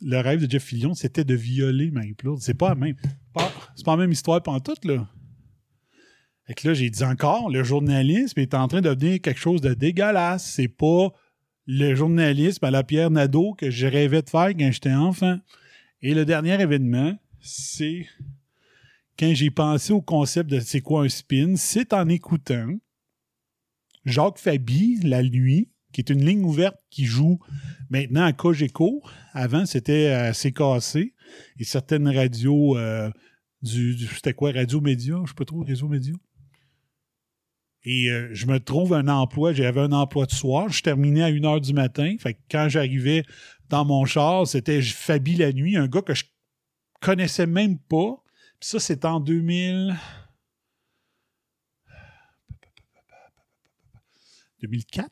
[0.00, 2.40] Le rêve de Jeff Fillon, c'était de violer Marie-Claude.
[2.40, 2.96] C'est pas la même.
[3.76, 5.06] C'est pas la même histoire pendant tout, là.
[6.46, 9.60] Fait que là, j'ai dit encore, le journalisme est en train de devenir quelque chose
[9.60, 10.44] de dégueulasse.
[10.44, 11.12] C'est pas
[11.66, 15.38] le journalisme à la Pierre Nadeau que je rêvais de faire quand j'étais enfant.
[16.02, 18.06] Et le dernier événement, c'est
[19.18, 22.78] quand j'ai pensé au concept de c'est quoi un spin, c'est en écoutant
[24.04, 27.38] Jacques Fabi, La Nuit, qui est une ligne ouverte qui joue
[27.90, 29.02] maintenant à Cogeco.
[29.32, 31.14] Avant, c'était à CKC
[31.58, 33.10] et certaines radios euh,
[33.62, 35.16] du, du- C'était quoi, Radio Média?
[35.24, 36.14] Je sais pas trop, Réseau Média?
[37.84, 39.52] Et euh, je me trouve un emploi.
[39.52, 40.68] J'avais un emploi de soir.
[40.68, 42.14] Je terminais à 1 h du matin.
[42.50, 43.22] Quand j'arrivais
[43.68, 46.24] dans mon char, c'était Fabi La Nuit, un gars que je
[47.00, 48.22] connaissais même pas.
[48.60, 49.94] Puis ça, c'est en 2000.
[54.62, 55.08] 2004.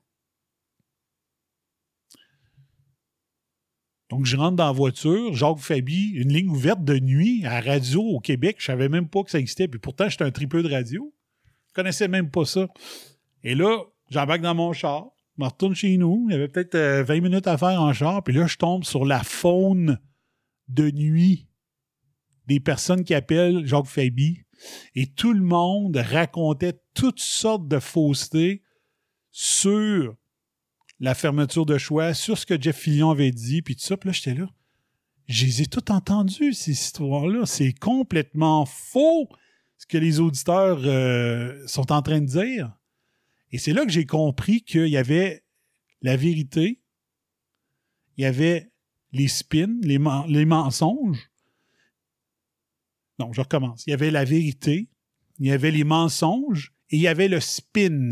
[4.11, 8.01] Donc, je rentre dans la voiture, Jacques Fabi, une ligne ouverte de nuit à radio
[8.03, 8.57] au Québec.
[8.59, 9.69] Je savais même pas que ça existait.
[9.69, 11.13] Puis pourtant, j'étais un tripeux de radio.
[11.69, 12.69] Je connaissais même pas ça.
[13.45, 16.27] Et là, j'embarque dans mon char, je me retourne chez nous.
[16.29, 18.23] Il y avait peut-être euh, 20 minutes à faire en char.
[18.25, 19.99] Puis là, je tombe sur la faune
[20.69, 21.47] de nuit
[22.47, 24.41] des personnes qui appellent Jacques Fabi.
[24.95, 28.63] Et tout le monde racontait toutes sortes de faussetés
[29.31, 30.17] sur
[31.01, 33.97] la fermeture de choix, sur ce que Jeff Fillion avait dit, puis tout ça.
[33.97, 34.49] Puis là, j'étais là.
[35.27, 37.45] Je les ai toutes entendues, ces histoires-là.
[37.47, 39.29] C'est complètement faux
[39.77, 42.73] ce que les auditeurs euh, sont en train de dire.
[43.53, 45.45] Et c'est là que j'ai compris qu'il y avait
[46.03, 46.81] la vérité,
[48.17, 48.71] il y avait
[49.13, 51.31] les spins, les, les mensonges.
[53.19, 53.87] Non, je recommence.
[53.87, 54.89] Il y avait la vérité,
[55.39, 58.11] il y avait les mensonges et il y avait le spin.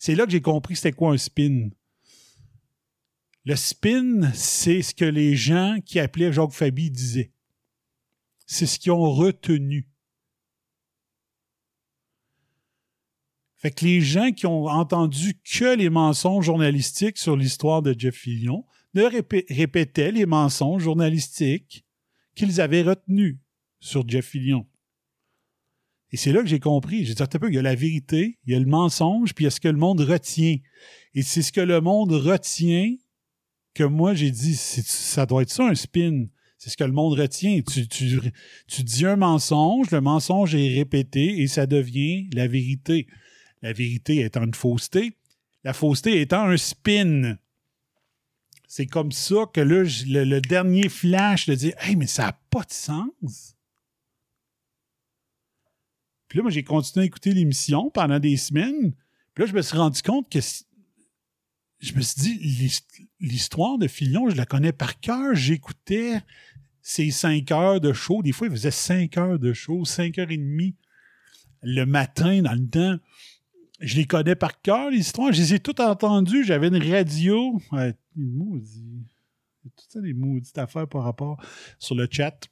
[0.00, 1.68] C'est là que j'ai compris c'était quoi un spin.
[3.44, 7.32] Le spin, c'est ce que les gens qui appelaient Jacques Fabi disaient.
[8.46, 9.86] C'est ce qu'ils ont retenu.
[13.56, 18.14] Fait que les gens qui ont entendu que les mensonges journalistiques sur l'histoire de Jeff
[18.14, 21.84] Fillion ne répé- répétaient les mensonges journalistiques
[22.34, 23.36] qu'ils avaient retenus
[23.80, 24.66] sur Jeff Fillion.
[26.12, 27.04] Et c'est là que j'ai compris.
[27.04, 29.44] J'ai dit, un peu, il y a la vérité, il y a le mensonge, puis
[29.44, 30.56] il y a ce que le monde retient.
[31.14, 32.94] Et c'est ce que le monde retient
[33.74, 36.26] que moi, j'ai dit, ça doit être ça un spin.
[36.58, 37.60] C'est ce que le monde retient.
[37.62, 38.20] Tu, tu,
[38.66, 43.06] tu dis un mensonge, le mensonge est répété et ça devient la vérité.
[43.62, 45.12] La vérité étant une fausseté,
[45.64, 47.38] la fausseté étant un spin.
[48.66, 52.40] C'est comme ça que là, le, le dernier flash de dire Hey, mais ça n'a
[52.50, 53.56] pas de sens.
[56.30, 58.92] Puis là, moi, j'ai continué à écouter l'émission pendant des semaines.
[59.34, 60.38] Puis là, je me suis rendu compte que
[61.80, 65.34] je me suis dit, l'hist- l'histoire de Fillon, je la connais par cœur.
[65.34, 66.22] J'écoutais
[66.82, 68.22] ces cinq heures de show.
[68.22, 70.76] Des fois, il faisait cinq heures de show, cinq heures et demie
[71.62, 72.96] le matin dans le temps.
[73.80, 75.32] Je les connais par cœur, les histoires.
[75.32, 76.44] Je les ai toutes entendues.
[76.44, 77.60] J'avais une radio.
[77.72, 79.04] Ouais, maudit.
[79.64, 81.42] Tout ça, des maudites affaires par rapport
[81.80, 82.46] sur le chat.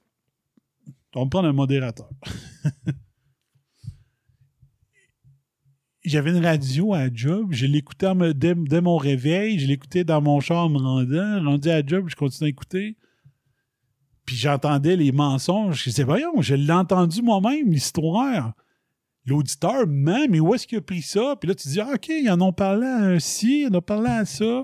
[1.14, 2.10] On prendre un modérateur.
[6.08, 7.48] J'avais une radio à job.
[7.50, 9.58] Je l'écoutais dès, mon réveil.
[9.58, 11.44] Je l'écoutais dans mon char en me rendant.
[11.44, 12.96] Rendu à job, je continuais à écouter.
[14.24, 15.84] Puis j'entendais les mensonges.
[15.84, 18.54] Je disais, voyons, je l'ai entendu moi-même, l'histoire.
[19.26, 21.36] L'auditeur ment, mais où est-ce qu'il a pris ça?
[21.38, 23.78] Puis là, tu dis, ah, OK, ils en ont parlé à un ci, ils en
[23.78, 24.62] ont parlé à ça.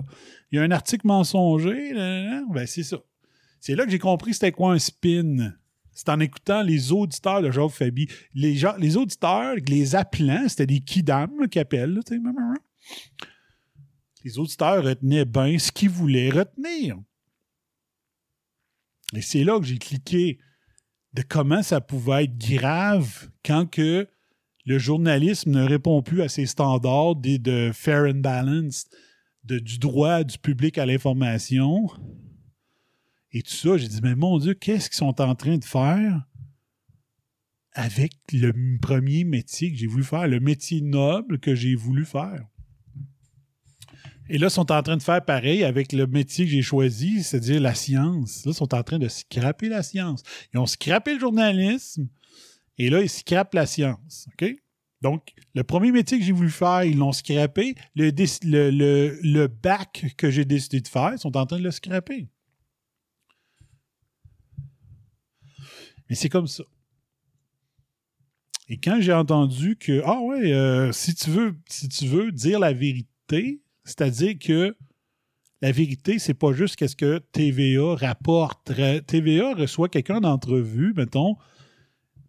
[0.51, 1.93] Il y a un article mensonger.
[1.93, 2.97] Ben, c'est ça.
[3.59, 5.53] C'est là que j'ai compris c'était quoi un spin.
[5.95, 8.07] C'est en écoutant les auditeurs de Jacques Fabi.
[8.33, 11.93] Les, les auditeurs, les appelants, c'était des kidams qui appellent.
[11.93, 12.01] là.
[14.25, 16.97] Les auditeurs retenaient bien ce qu'ils voulaient retenir.
[19.15, 20.39] Et c'est là que j'ai cliqué
[21.13, 24.07] de comment ça pouvait être grave quand que
[24.65, 28.89] le journalisme ne répond plus à ses standards de fair and balanced,
[29.45, 31.87] de, du droit du public à l'information.
[33.37, 36.25] Et tout ça, j'ai dit, mais mon Dieu, qu'est-ce qu'ils sont en train de faire
[37.73, 42.47] avec le premier métier que j'ai voulu faire, le métier noble que j'ai voulu faire?
[44.29, 47.23] Et là, ils sont en train de faire pareil avec le métier que j'ai choisi,
[47.23, 48.45] c'est-à-dire la science.
[48.45, 50.23] Là, ils sont en train de scraper la science.
[50.53, 52.07] Ils ont scrappé le journalisme
[52.77, 54.29] et là, ils scrapent la science.
[55.01, 57.75] Donc, le premier métier que j'ai voulu faire, ils l'ont scrappé.
[57.95, 62.29] Le bac que j'ai décidé de faire, ils sont en train de le scraper.
[66.09, 66.63] Mais c'est comme ça.
[68.67, 72.59] Et quand j'ai entendu que, ah ouais, euh, si, tu veux, si tu veux dire
[72.59, 74.75] la vérité, c'est-à-dire que
[75.61, 78.69] la vérité, c'est pas juste qu'est-ce que TVA rapporte.
[78.69, 81.35] Ra- TVA reçoit quelqu'un d'entrevue, mettons,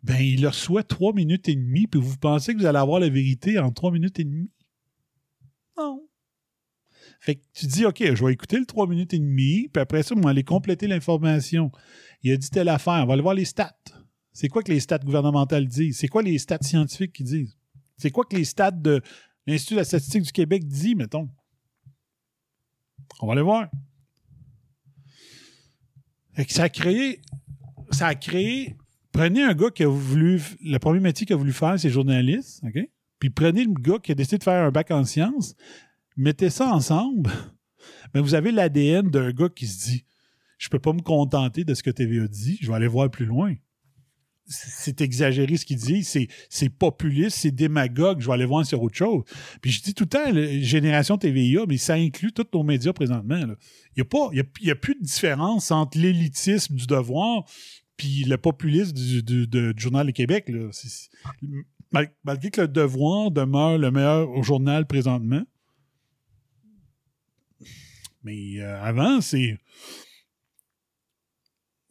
[0.03, 3.09] ben il reçoit trois minutes et demie, puis vous pensez que vous allez avoir la
[3.09, 4.51] vérité en trois minutes et demie?
[5.77, 6.03] Non.
[7.19, 10.03] Fait que tu dis, OK, je vais écouter le trois minutes et demie, puis après
[10.03, 11.73] ça, on va aller compléter l'information.
[12.23, 13.77] Il a dit telle affaire, on va aller voir les stats.
[14.33, 15.99] C'est quoi que les stats gouvernementales disent?
[15.99, 17.57] C'est quoi les stats scientifiques qui disent?
[17.97, 19.01] C'est quoi que les stats de
[19.47, 21.31] l'Institut de la statistique du Québec dit, mettons?
[23.21, 23.69] On va aller voir.
[26.49, 27.21] Ça a créé.
[27.91, 28.77] Ça a créé.
[29.13, 30.43] Prenez un gars qui a voulu.
[30.61, 32.79] Le premier métier qu'il a voulu faire, c'est journaliste, OK?
[33.19, 35.55] Puis prenez le gars qui a décidé de faire un bac en sciences,
[36.17, 37.31] mettez ça ensemble.
[38.15, 40.05] Mais vous avez l'ADN d'un gars qui se dit
[40.59, 43.27] Je peux pas me contenter de ce que TVA dit, je vais aller voir plus
[43.27, 43.55] loin.
[44.49, 48.97] C'est exagéré ce qu'il dit, c'est populiste, c'est démagogue, je vais aller voir sur autre
[48.97, 49.25] chose.
[49.61, 53.41] Puis je dis tout le temps, Génération TVA, mais ça inclut tous nos médias présentement.
[53.97, 57.45] Il n'y a, y a, plus de différence entre l'élitisme du devoir
[57.97, 60.51] puis le populisme du, Journal du Québec.
[62.25, 65.43] malgré que le devoir demeure le meilleur journal présentement.
[68.23, 69.57] Mais euh, avant, c'est.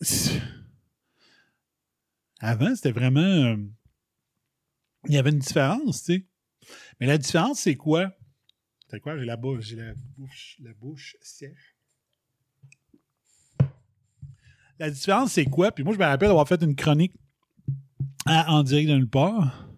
[2.39, 3.21] Avant, c'était vraiment.
[3.21, 3.57] euh,
[5.07, 6.25] il y avait une différence, tu sais.
[6.99, 8.11] Mais la différence, c'est quoi?
[8.89, 9.17] C'est quoi?
[9.17, 11.75] J'ai la bouche, j'ai la bouche, la bouche sèche.
[14.79, 15.71] La différence, c'est quoi?
[15.71, 17.13] Puis moi, je me rappelle avoir fait une chronique
[18.25, 19.69] En direct de nulle part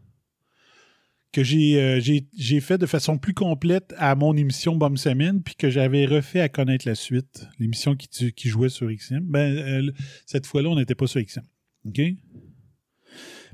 [1.38, 5.44] que j'ai euh, j'ai- j'ai fait de façon plus complète à mon émission Bomb Semaine,
[5.44, 9.20] puis que j'avais refait à connaître la suite, l'émission qui, qui jouait sur XM.
[9.22, 9.92] Ben, euh,
[10.26, 11.44] cette fois-là, on n'était pas sur XM.
[11.86, 12.02] OK?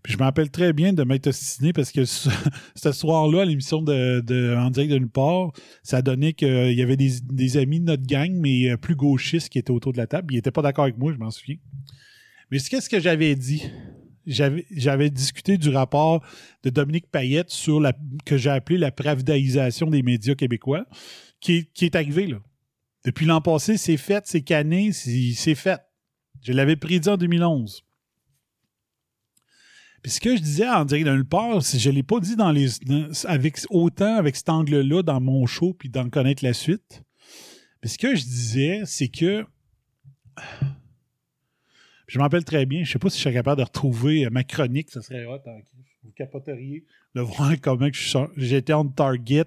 [0.02, 2.06] Puis je me rappelle très bien de m'être ostiné parce que
[2.76, 5.52] ce, soir-là, à l'émission de, de En direct de nulle part,
[5.84, 9.50] ça donnait qu'il y avait des, des amis de notre gang, mais euh, plus gauchistes
[9.50, 10.34] qui étaient autour de la table.
[10.34, 11.58] Ils n'étaient pas d'accord avec moi, je m'en souviens.
[12.50, 13.63] Mais qu'est-ce que j'avais dit?
[14.26, 16.24] J'avais, discuté du rapport
[16.64, 17.94] de Dominique Payette sur la,
[18.26, 20.86] que j'ai appelé la pravdaïsation des médias québécois,
[21.40, 22.38] qui est, qui est arrivé là.
[23.06, 25.82] Depuis l'an passé, c'est fait, c'est cané, c'est, fait.
[26.42, 27.84] Je l'avais prédit en 2011.
[30.02, 32.52] Puis ce que je disais en direct nulle part, je ne l'ai pas dit dans
[32.52, 32.70] les,
[33.26, 37.04] avec, autant avec cet angle-là dans mon show puis d'en connaître la suite.
[37.82, 39.46] Puis ce que je disais, c'est que.
[42.08, 44.26] Je me rappelle très bien, je ne sais pas si je suis capable de retrouver
[44.26, 45.88] euh, ma chronique, ça serait hot crise.
[46.04, 46.86] Vous capoteriez
[47.16, 47.89] de voir comment
[48.36, 49.46] j'étais en target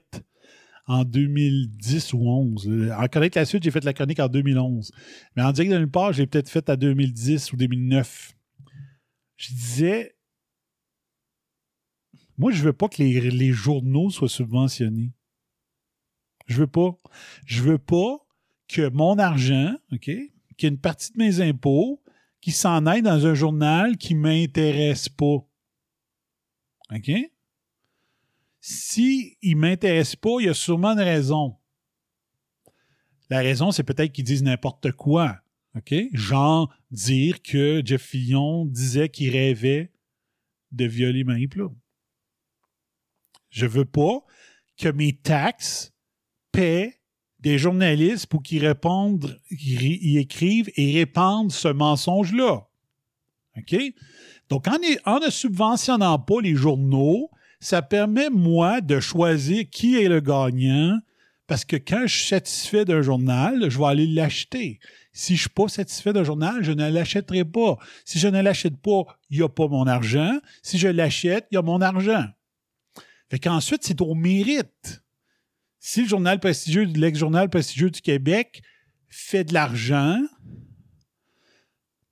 [0.87, 2.69] en 2010 ou 11.
[2.69, 4.93] Euh, En connaître la suite, j'ai fait la chronique en 2011.
[5.35, 8.35] Mais en direct de nulle part, j'ai peut-être fait à 2010 ou 2009.
[9.37, 10.17] Je disais,
[12.39, 15.13] moi, je veux pas que les, les journaux soient subventionnés.
[16.47, 16.97] Je veux pas.
[17.45, 18.19] Je veux pas
[18.69, 20.11] que mon argent, OK,
[20.57, 22.03] qu'il une partie de mes impôts
[22.47, 25.45] qui s'en aille dans un journal qui m'intéresse pas.
[26.95, 27.11] OK?
[28.61, 31.57] Si il m'intéresse pas, il y a sûrement une raison.
[33.31, 35.41] La raison, c'est peut-être qu'ils disent n'importe quoi.
[35.75, 35.93] OK?
[36.13, 39.93] Genre dire que Jeff Fillon disait qu'il rêvait
[40.71, 41.77] de violer Marie Plum.
[43.51, 44.25] Je veux pas
[44.77, 45.93] que mes taxes
[46.53, 47.01] paient
[47.47, 52.67] des journalistes pour qu'ils répondent, qu'ils écrivent et répandent ce mensonge-là.
[53.57, 53.77] OK?
[54.49, 57.31] Donc, en, en ne subventionnant pas les journaux,
[57.61, 60.99] ça permet, moi, de choisir qui est le gagnant
[61.47, 64.81] parce que quand je suis satisfait d'un journal, je vais aller l'acheter.
[65.13, 67.77] Si je ne suis pas satisfait d'un journal, je ne l'achèterai pas.
[68.05, 70.37] Si je ne l'achète pas, il n'y a pas mon argent.
[70.63, 72.25] Si je l'achète, il y a mon argent.
[73.31, 75.05] Fait qu'ensuite, c'est au mérite.
[75.89, 78.61] Si le journal prestigieux, l'ex-journal prestigieux du Québec
[79.09, 80.21] fait de l'argent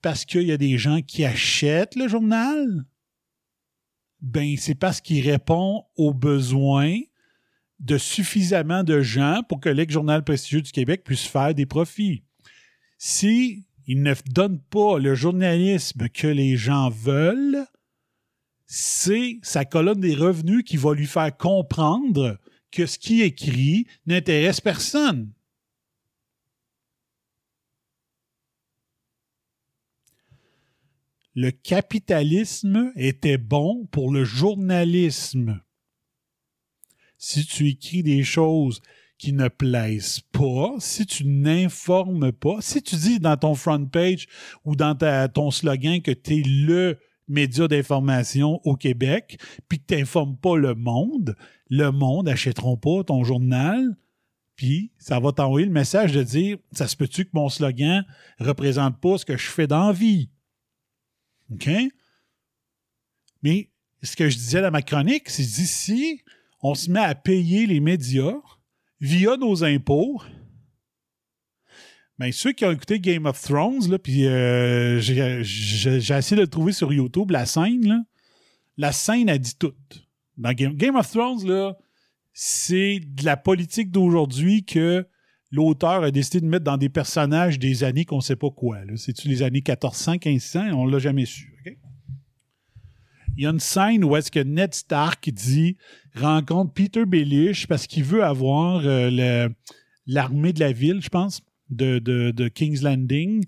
[0.00, 2.84] parce qu'il y a des gens qui achètent le journal,
[4.20, 7.00] ben c'est parce qu'il répond aux besoins
[7.80, 12.22] de suffisamment de gens pour que l'ex-journal prestigieux du Québec puisse faire des profits.
[12.96, 17.66] Si il ne donne pas le journalisme que les gens veulent,
[18.66, 22.38] c'est sa colonne des revenus qui va lui faire comprendre
[22.74, 25.32] que ce qui écrit n'intéresse personne.
[31.36, 35.60] Le capitalisme était bon pour le journalisme.
[37.16, 38.82] Si tu écris des choses
[39.18, 44.26] qui ne plaisent pas, si tu n'informes pas, si tu dis dans ton front page
[44.64, 44.96] ou dans
[45.32, 46.98] ton slogan que tu es le
[47.28, 51.36] média d'information au Québec, puis que tu n'informes pas le monde,
[51.76, 53.96] le monde n'achèteront pas ton journal,
[54.54, 58.04] puis ça va t'envoyer le message de dire ça se peut-tu que mon slogan
[58.38, 60.30] représente pas ce que je fais dans la vie?
[61.52, 61.68] OK?
[63.42, 63.70] Mais
[64.02, 66.22] ce que je disais dans ma chronique, c'est d'ici,
[66.62, 68.40] on se met à payer les médias
[69.00, 70.22] via nos impôts.
[72.18, 76.46] Ben, ceux qui ont écouté Game of Thrones, là, puis euh, j'ai essayé de le
[76.46, 78.06] trouver sur YouTube, la scène,
[78.76, 79.74] la scène a dit tout.
[80.36, 81.76] Dans Game, of Thrones, là,
[82.32, 85.06] c'est de la politique d'aujourd'hui que
[85.52, 88.78] l'auteur a décidé de mettre dans des personnages des années qu'on ne sait pas quoi.
[88.96, 90.70] C'est-tu les années 1400, 1500?
[90.72, 91.52] On l'a jamais su.
[93.36, 95.76] Il y a une scène où est-ce que Ned Stark dit
[96.14, 99.48] rencontre Peter Baelish parce qu'il veut avoir euh,
[100.06, 103.44] l'armée de la ville, je pense, de, de- de King's Landing,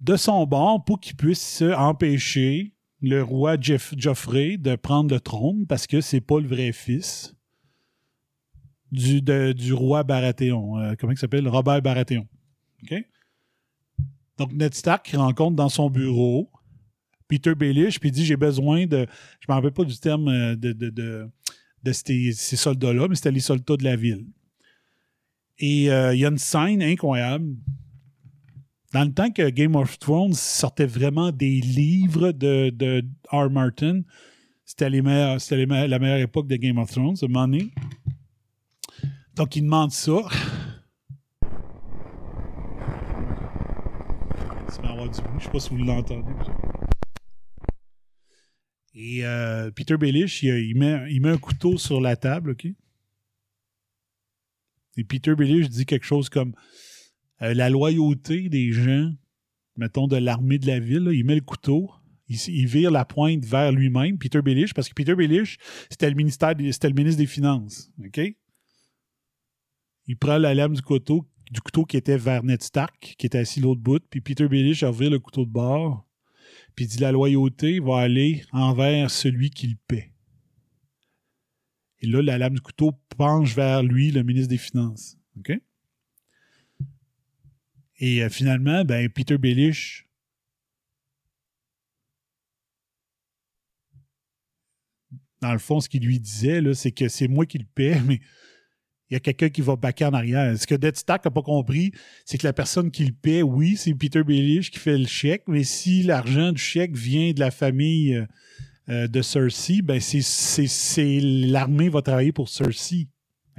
[0.00, 5.86] de son bord pour qu'il puisse empêcher le roi Geoffrey de prendre le trône parce
[5.86, 7.34] que c'est pas le vrai fils
[8.90, 10.78] du, roi Baratheon.
[10.78, 11.48] Euh, comment il s'appelle?
[11.48, 12.26] Robert Baratheon.
[14.38, 16.50] Donc, Ned Stark rencontre dans son bureau
[17.28, 19.06] Peter Baelish, puis dit J'ai besoin de.
[19.40, 23.40] Je ne me rappelle pas du terme euh, de, de, ces soldats-là, mais c'était les
[23.40, 24.26] soldats de la ville.
[25.58, 27.56] Et euh, il y a une scène incroyable.
[28.96, 33.50] Dans le temps que Game of Thrones sortait vraiment des livres de, de R.
[33.50, 34.00] Martin,
[34.64, 34.88] c'était
[35.38, 37.58] c'était la meilleure époque de Game of Thrones, à un moment.
[39.34, 40.16] Donc, il demande ça.
[44.70, 46.32] Je sais pas si vous l'entendez.
[48.94, 52.66] Et euh, Peter Baelish, il, il met, il met un couteau sur la table, OK?
[54.96, 56.54] Et Peter Baelish dit quelque chose comme
[57.42, 59.12] euh, la loyauté des gens,
[59.76, 61.90] mettons, de l'armée de la ville, il met le couteau,
[62.28, 65.58] il, vire la pointe vers lui-même, Peter Baelish, parce que Peter Baelish,
[65.90, 68.20] c'était le, ministre des Finances, OK?
[70.08, 73.38] Il prend la lame du couteau, du couteau qui était vers Ned Stark, qui était
[73.38, 76.06] assis l'autre bout, puis Peter Baelish a ouvert le couteau de bord,
[76.74, 80.12] puis dit la loyauté va aller envers celui qui le paie.
[82.00, 85.16] Et là, la lame du couteau penche vers lui, le ministre des Finances.
[85.38, 85.52] OK?
[87.98, 90.06] Et euh, finalement, ben, Peter Baelish
[95.40, 98.20] dans le fond, ce qu'il lui disait, c'est que c'est moi qui le paie, mais
[99.08, 100.58] il y a quelqu'un qui va baquer en arrière.
[100.58, 101.92] Ce que Dead Stack n'a pas compris,
[102.24, 105.44] c'est que la personne qui le paie, oui, c'est Peter Baelish qui fait le chèque,
[105.46, 108.26] mais si l'argent du chèque vient de la famille euh,
[108.88, 113.08] euh, de Cersei, ben c'est, l'armée va travailler pour Cersei.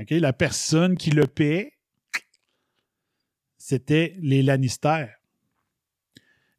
[0.09, 1.71] La personne qui le paie,
[3.67, 5.07] c'était les Lannister.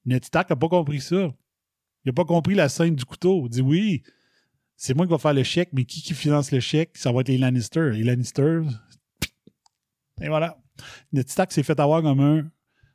[0.04, 1.34] Ned Stark n'a pas compris ça.
[2.04, 3.46] Il n'a pas compris la scène du couteau.
[3.46, 4.02] Il dit oui,
[4.76, 6.98] c'est moi qui va faire le chèque, mais qui, qui finance le chèque?
[6.98, 7.92] Ça va être les Lannister.
[7.92, 8.60] Les Lannister.
[10.20, 10.60] Et voilà.
[11.10, 12.50] Ned Stark s'est fait avoir comme un,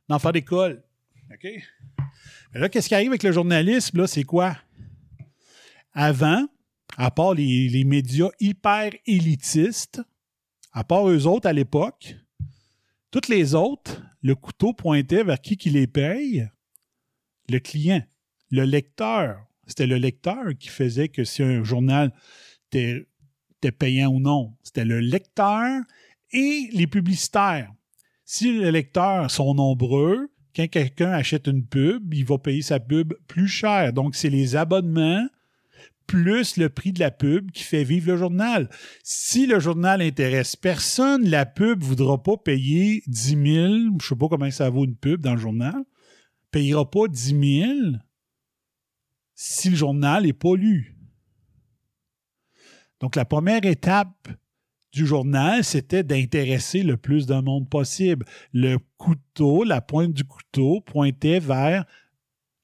[0.08, 0.84] enfant d'école.
[1.32, 1.50] OK?
[2.52, 3.98] Mais là, qu'est-ce qui arrive avec le journalisme?
[3.98, 4.56] Là, c'est quoi?
[5.92, 6.46] Avant,
[6.96, 10.02] à part les médias hyper élitistes,
[10.72, 12.14] à part eux autres à l'époque,
[13.14, 16.48] toutes les autres, le couteau pointait vers qui qui les paye?
[17.48, 18.02] Le client,
[18.50, 19.38] le lecteur.
[19.68, 22.12] C'était le lecteur qui faisait que si un journal
[22.66, 23.06] était,
[23.58, 24.56] était payant ou non.
[24.64, 25.82] C'était le lecteur
[26.32, 27.72] et les publicitaires.
[28.24, 33.14] Si les lecteurs sont nombreux, quand quelqu'un achète une pub, il va payer sa pub
[33.28, 33.92] plus cher.
[33.92, 35.24] Donc, c'est les abonnements
[36.06, 38.68] plus le prix de la pub qui fait vivre le journal.
[39.02, 43.98] Si le journal intéresse personne, la pub ne voudra pas payer 10 000, je ne
[44.00, 45.84] sais pas combien ça vaut une pub dans le journal,
[46.50, 47.98] payera pas 10 000
[49.34, 50.96] si le journal n'est pas lu.
[53.00, 54.28] Donc, la première étape
[54.92, 58.24] du journal, c'était d'intéresser le plus de monde possible.
[58.52, 61.84] Le couteau, la pointe du couteau pointait vers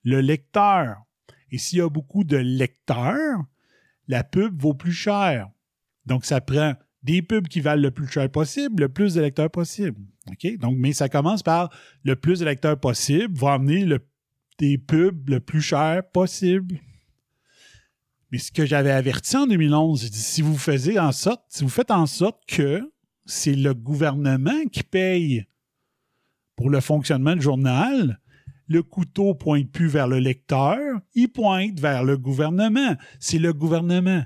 [0.04, 1.02] le lecteur.
[1.50, 3.44] Et s'il y a beaucoup de lecteurs,
[4.08, 5.48] la pub vaut plus cher.
[6.06, 9.50] Donc, ça prend des pubs qui valent le plus cher possible, le plus de lecteurs
[9.50, 10.00] possible.
[10.28, 10.58] OK?
[10.58, 11.70] Donc, mais ça commence par
[12.04, 13.86] le plus de lecteurs possible va amener
[14.58, 16.78] des pubs le plus cher possible.
[18.30, 21.64] Mais ce que j'avais averti en 2011, j'ai dit, si vous faisiez en sorte, si
[21.64, 22.80] vous faites en sorte que
[23.26, 25.46] c'est le gouvernement qui paye
[26.54, 28.20] pour le fonctionnement du journal,
[28.70, 32.94] le couteau pointe plus vers le lecteur, il pointe vers le gouvernement.
[33.18, 34.22] C'est le gouvernement.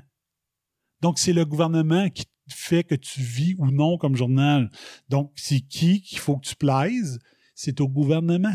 [1.01, 4.71] Donc, c'est le gouvernement qui fait que tu vis ou non comme journal.
[5.09, 7.19] Donc, c'est qui qu'il faut que tu plaises?
[7.55, 8.55] C'est au gouvernement.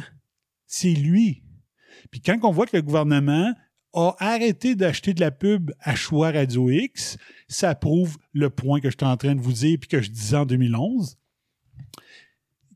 [0.68, 1.42] C'est lui.
[2.12, 3.52] Puis quand on voit que le gouvernement
[3.94, 7.18] a arrêté d'acheter de la pub à choix Radio X,
[7.48, 10.12] ça prouve le point que je suis en train de vous dire puis que je
[10.12, 11.18] disais en 2011.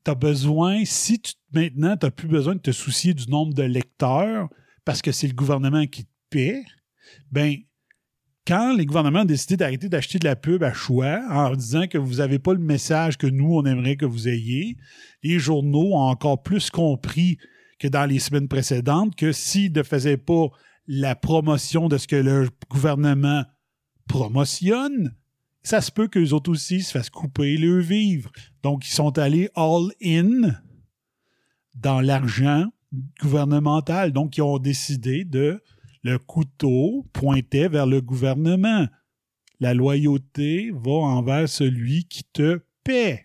[0.05, 3.53] Tu as besoin, si tu, maintenant, tu n'as plus besoin de te soucier du nombre
[3.53, 4.49] de lecteurs
[4.85, 6.63] parce que c'est le gouvernement qui te paie,
[7.31, 7.55] ben
[8.45, 11.97] quand les gouvernements ont décidé d'arrêter d'acheter de la pub à choix en disant que
[11.97, 14.75] vous n'avez pas le message que nous, on aimerait que vous ayez,
[15.23, 17.37] les journaux ont encore plus compris
[17.79, 20.47] que dans les semaines précédentes que s'ils ne faisaient pas
[20.87, 23.45] la promotion de ce que le gouvernement
[24.07, 25.15] promotionne,
[25.63, 28.31] ça se peut qu'eux autres aussi se fassent couper le vivre.
[28.61, 30.59] Donc, ils sont allés all-in
[31.75, 32.67] dans l'argent
[33.21, 34.11] gouvernemental.
[34.11, 35.61] Donc, ils ont décidé de
[36.03, 38.87] le couteau pointait vers le gouvernement.
[39.61, 43.23] La loyauté va envers celui qui te paie.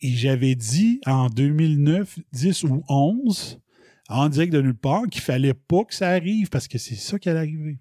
[0.00, 3.60] Et j'avais dit en 2009, 10 ou 11,
[4.08, 7.18] en direct de nulle part, qu'il fallait pas que ça arrive parce que c'est ça
[7.18, 7.78] qui allait arriver.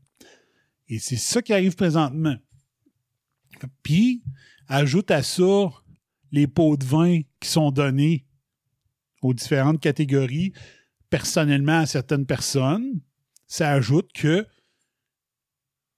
[0.92, 2.36] Et c'est ça qui arrive présentement.
[3.82, 4.22] Puis,
[4.68, 5.70] ajoute à ça
[6.34, 8.26] les pots de vin qui sont donnés
[9.22, 10.52] aux différentes catégories
[11.10, 13.00] personnellement à certaines personnes,
[13.48, 14.46] ça ajoute que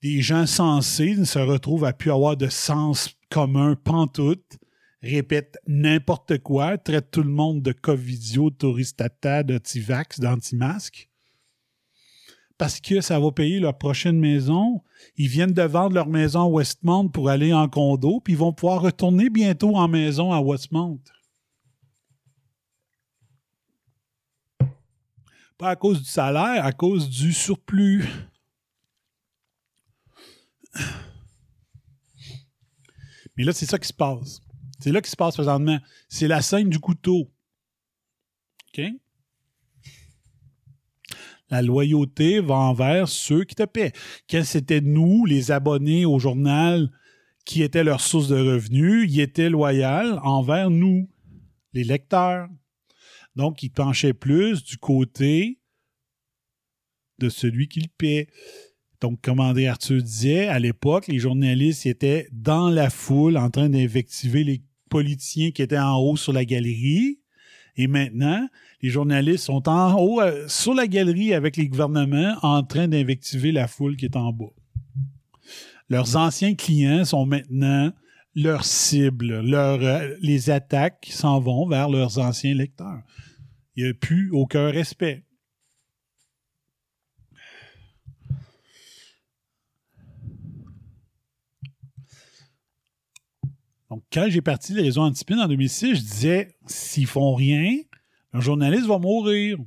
[0.04, 4.60] des gens sensés se retrouvent à plus avoir de sens commun pantoute,
[5.02, 11.10] répètent n'importe quoi, traitent tout le monde de covidio, de touristata, d'antivax, d'anti-masque.
[12.64, 14.82] Parce que ça va payer leur prochaine maison.
[15.18, 18.54] Ils viennent de vendre leur maison à Westmount pour aller en condo, puis ils vont
[18.54, 21.02] pouvoir retourner bientôt en maison à Westmount.
[25.58, 28.06] Pas à cause du salaire, à cause du surplus.
[33.36, 34.40] Mais là, c'est ça qui se passe.
[34.80, 35.80] C'est là qui se passe présentement.
[36.08, 37.30] C'est la scène du couteau.
[38.70, 38.86] OK?
[41.54, 43.92] La loyauté va envers ceux qui te paient.
[44.26, 46.90] Quels c'était nous, les abonnés au journal,
[47.46, 51.12] qui étaient leur source de revenus, ils étaient loyaux envers nous,
[51.74, 52.48] les lecteurs.
[53.36, 55.60] Donc, ils penchaient plus du côté
[57.20, 58.30] de celui qui le paie.
[59.00, 63.70] Donc, comme André Arthur disait, à l'époque, les journalistes étaient dans la foule en train
[63.70, 67.20] d'invectiver les politiciens qui étaient en haut sur la galerie.
[67.76, 68.48] Et maintenant,
[68.84, 73.54] les journalistes sont en haut euh, sur la galerie avec les gouvernements en train d'invectiver
[73.54, 74.52] la foule qui est en bas.
[75.88, 77.94] Leurs anciens clients sont maintenant
[78.36, 79.32] leurs cibles.
[79.32, 83.02] Euh, les attaques s'en vont vers leurs anciens lecteurs.
[83.78, 85.24] Il n'y a plus aucun respect.
[93.90, 97.78] Donc, quand j'ai parti de réseau Antipine en 2006, je disais s'ils font rien,
[98.34, 99.58] un journaliste va mourir.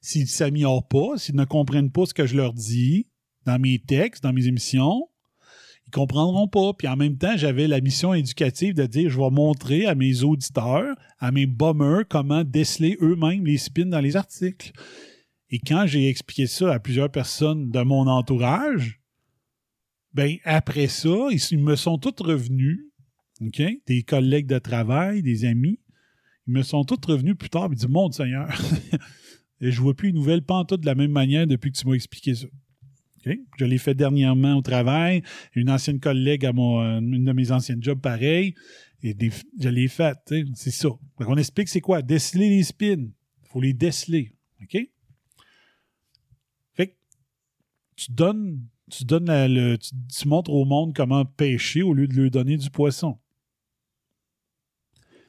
[0.00, 3.06] S'ils ne s'améliorent pas, s'ils ne comprennent pas ce que je leur dis
[3.44, 5.08] dans mes textes, dans mes émissions,
[5.86, 6.72] ils comprendront pas.
[6.72, 10.22] Puis en même temps, j'avais la mission éducative de dire je vais montrer à mes
[10.22, 14.72] auditeurs, à mes bummers, comment déceler eux-mêmes les spins dans les articles.
[15.50, 19.00] Et quand j'ai expliqué ça à plusieurs personnes de mon entourage,
[20.14, 22.86] ben après ça, ils me sont tous revenus
[23.86, 25.78] des collègues de travail, des amis.
[26.50, 28.48] Me sont tous revenus plus tard et dit Mon Seigneur,
[29.60, 31.94] et je vois plus une nouvelle pantoute de la même manière depuis que tu m'as
[31.94, 32.46] expliqué ça.
[33.24, 35.22] Je l'ai fait dernièrement au travail.
[35.54, 38.54] Une ancienne collègue à mon, euh, une de mes anciennes jobs, pareil.
[39.02, 39.16] Et
[39.58, 40.18] je l'ai fait.
[40.54, 40.88] C'est ça.
[41.18, 42.02] On explique c'est quoi?
[42.02, 43.06] Déceler les spins.
[43.06, 44.34] Il faut les déceler.
[44.62, 44.76] OK?
[46.74, 46.96] Fait
[47.94, 52.30] tu donnes, tu donnes le, tu montres au monde comment pêcher au lieu de lui
[52.30, 53.18] donner du poisson.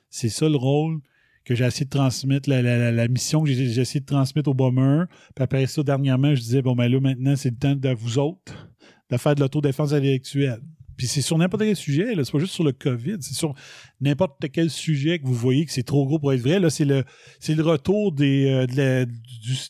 [0.10, 1.02] C'est ça le rôle
[1.44, 5.08] que j'ai essayé de transmettre, la, mission que j'ai essayé de transmettre aux bombers.
[5.36, 8.20] Puis après ça, dernièrement, je disais, bon, ben là, maintenant, c'est le temps de vous
[8.20, 8.70] autres
[9.10, 10.62] de faire de l'autodéfense intellectuelle.
[10.96, 13.56] Puis c'est sur n'importe quel sujet, là, c'est pas juste sur le COVID, c'est sur
[14.00, 16.60] n'importe quel sujet que vous voyez que c'est trop gros pour être vrai.
[16.60, 17.04] Là, c'est le,
[17.40, 19.06] c'est le retour des, euh,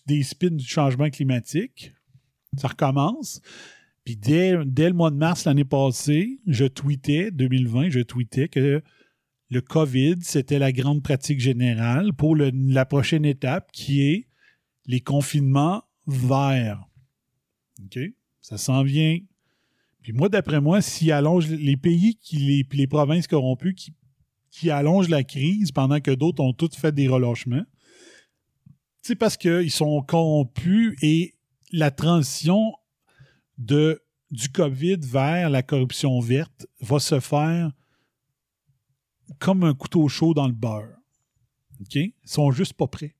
[0.08, 1.94] des spins du changement climatique.
[2.58, 3.42] Ça recommence.
[4.04, 8.84] Puis dès, dès le mois de mars l'année passée, je tweetais, 2020, je tweetais que
[9.52, 14.28] le COVID, c'était la grande pratique générale pour la prochaine étape qui est
[14.86, 16.82] les confinements verts.
[17.84, 18.00] OK?
[18.40, 19.20] Ça s'en vient.
[20.02, 23.76] Puis moi, d'après moi, s'ils allongent les pays, qui, les, provinces corrompues
[24.50, 27.66] qui, allongent la crise pendant que d'autres ont toutes fait des relâchements,
[29.02, 31.36] c'est parce qu'ils sont corrompus et
[31.74, 32.74] la transition
[33.58, 37.74] du COVID vers la corruption verte va se faire
[39.40, 40.98] comme un couteau chaud dans le beurre.
[41.82, 41.96] OK?
[41.96, 43.16] Ils sont juste pas prêts.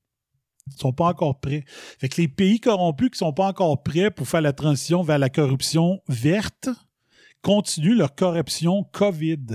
[0.68, 1.64] Ils sont pas encore prêts.
[1.66, 5.18] Fait que les pays corrompus qui sont pas encore prêts pour faire la transition vers
[5.18, 6.68] la corruption verte
[7.42, 9.46] continuent leur corruption COVID.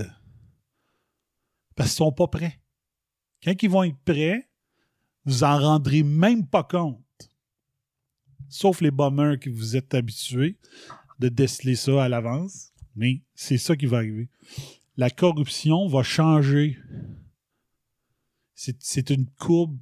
[1.74, 2.60] Parce qu'ils sont pas prêts.
[3.42, 4.48] Quand ils vont être prêts,
[5.24, 7.00] vous en rendrez même pas compte.
[8.48, 10.58] Sauf les bombers que vous êtes habitués
[11.18, 12.72] de déceler ça à l'avance.
[12.96, 14.28] Mais c'est ça qui va arriver.
[14.98, 16.76] La corruption va changer.
[18.54, 19.78] C'est une courbe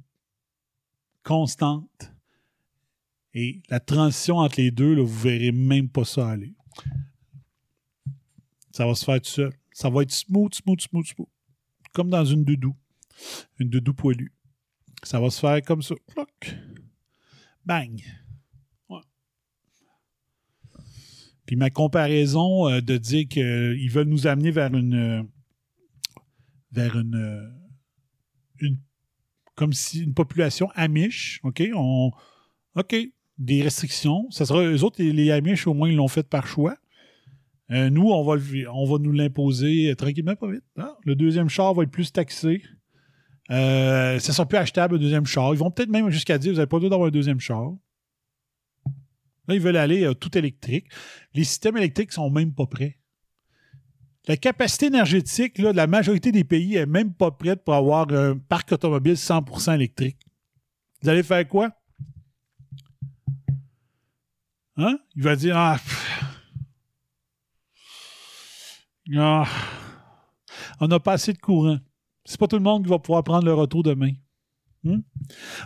[1.23, 2.13] constante.
[3.33, 6.53] Et la transition entre les deux, là, vous verrez même pas ça aller.
[8.71, 9.53] Ça va se faire tout seul.
[9.71, 11.27] Ça va être smooth, smooth, smooth, smooth.
[11.93, 12.75] Comme dans une doudou.
[13.57, 14.31] Une doudou poilue.
[15.01, 15.95] Ça va se faire comme ça.
[17.65, 18.01] Bang.
[18.87, 19.01] Ouais.
[21.47, 24.93] Puis ma comparaison euh, de dire qu'ils veulent nous amener vers une.
[24.93, 25.23] euh,
[26.71, 27.15] vers une.
[27.15, 28.69] euh,
[29.55, 31.63] comme si une population amish, OK?
[32.75, 32.95] OK,
[33.39, 34.29] des restrictions.
[34.29, 36.75] Ça sera eux autres, les, amish, au moins, ils l'ont fait par choix.
[37.71, 38.39] Euh, nous, on va,
[38.71, 40.63] on va nous l'imposer euh, tranquillement, pas vite.
[40.77, 42.61] Ah, le deuxième char va être plus taxé.
[43.49, 45.53] Euh, ça sera plus achetable, le deuxième char.
[45.53, 47.73] Ils vont peut-être même jusqu'à dire vous n'avez pas le droit d'avoir un deuxième char.
[49.47, 50.87] Là, ils veulent aller euh, tout électrique.
[51.33, 52.97] Les systèmes électriques sont même pas prêts.
[54.27, 58.11] La capacité énergétique là, de la majorité des pays est même pas prête pour avoir
[58.11, 60.17] un parc automobile 100% électrique.
[61.01, 61.71] Vous allez faire quoi?
[64.75, 64.99] Hein?
[65.15, 65.79] Il va dire Ah.
[69.15, 69.47] Ah,
[70.81, 71.77] on n'a pas assez de courant.
[72.25, 74.11] C'est pas tout le monde qui va pouvoir prendre le retour demain.
[74.83, 74.99] Hmm?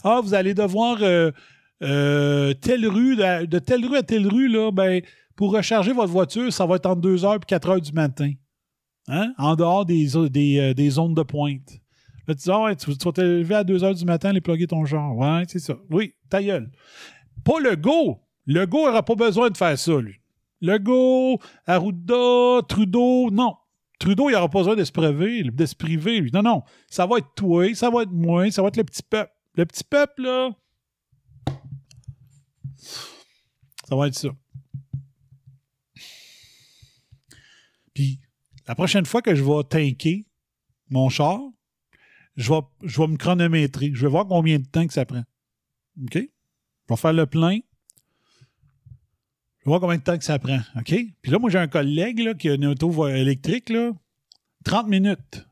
[0.04, 1.32] Ah, vous allez devoir euh,
[1.84, 5.02] euh, telle rue, de, telle rue à telle rue, là, ben,
[5.36, 8.32] pour recharger votre voiture, ça va être entre 2h et 4h du matin.
[9.08, 9.34] Hein?
[9.38, 11.80] En dehors des, des, euh, des zones de pointe.
[12.28, 14.42] Là, tu dis, ah ouais, tu, tu vas te lever à 2h du matin, aller
[14.42, 15.18] plugger ton genre.
[15.18, 15.76] Ouais, c'est ça.
[15.90, 16.72] Oui, ta gueule.
[17.44, 18.20] Pas le go.
[18.46, 20.16] Le go n'aura pas besoin de faire ça, lui.
[20.62, 23.56] Le go, Arruda, Trudeau, non.
[24.00, 26.32] Trudeau, il n'aura pas besoin de se priver, de se priver, lui.
[26.32, 26.64] Non, non.
[26.88, 29.32] Ça va être toi, ça va être moi, ça va être le petit peuple.
[29.56, 30.52] Le petit peuple, là,
[33.92, 34.30] ça va être ça.
[37.94, 38.22] Puis,
[38.66, 40.26] la prochaine fois que je vais tanker
[40.90, 41.42] mon char,
[42.38, 43.92] je vais, je vais me chronométrer.
[43.94, 45.26] Je vais voir combien de temps que ça prend.
[46.02, 46.14] OK?
[46.14, 46.22] Je
[46.88, 47.60] vais faire le plein.
[49.60, 50.62] Je vais voir combien de temps que ça prend.
[50.78, 50.96] OK?
[51.22, 53.68] Puis là, moi, j'ai un collègue là, qui a une auto électrique.
[53.68, 53.92] Là,
[54.64, 55.46] 30 minutes.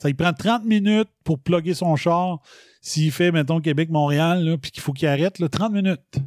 [0.00, 2.42] Ça lui prend 30 minutes pour plugger son char
[2.80, 5.38] s'il fait, mettons, Québec-Montréal, puis qu'il faut qu'il arrête.
[5.38, 6.18] Là, 30 minutes.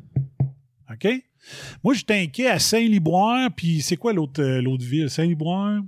[0.91, 1.07] OK?
[1.83, 5.09] Moi, je t'inquiète à Saint-Liboire, puis c'est quoi l'autre euh, ville?
[5.09, 5.81] Saint-Liboire?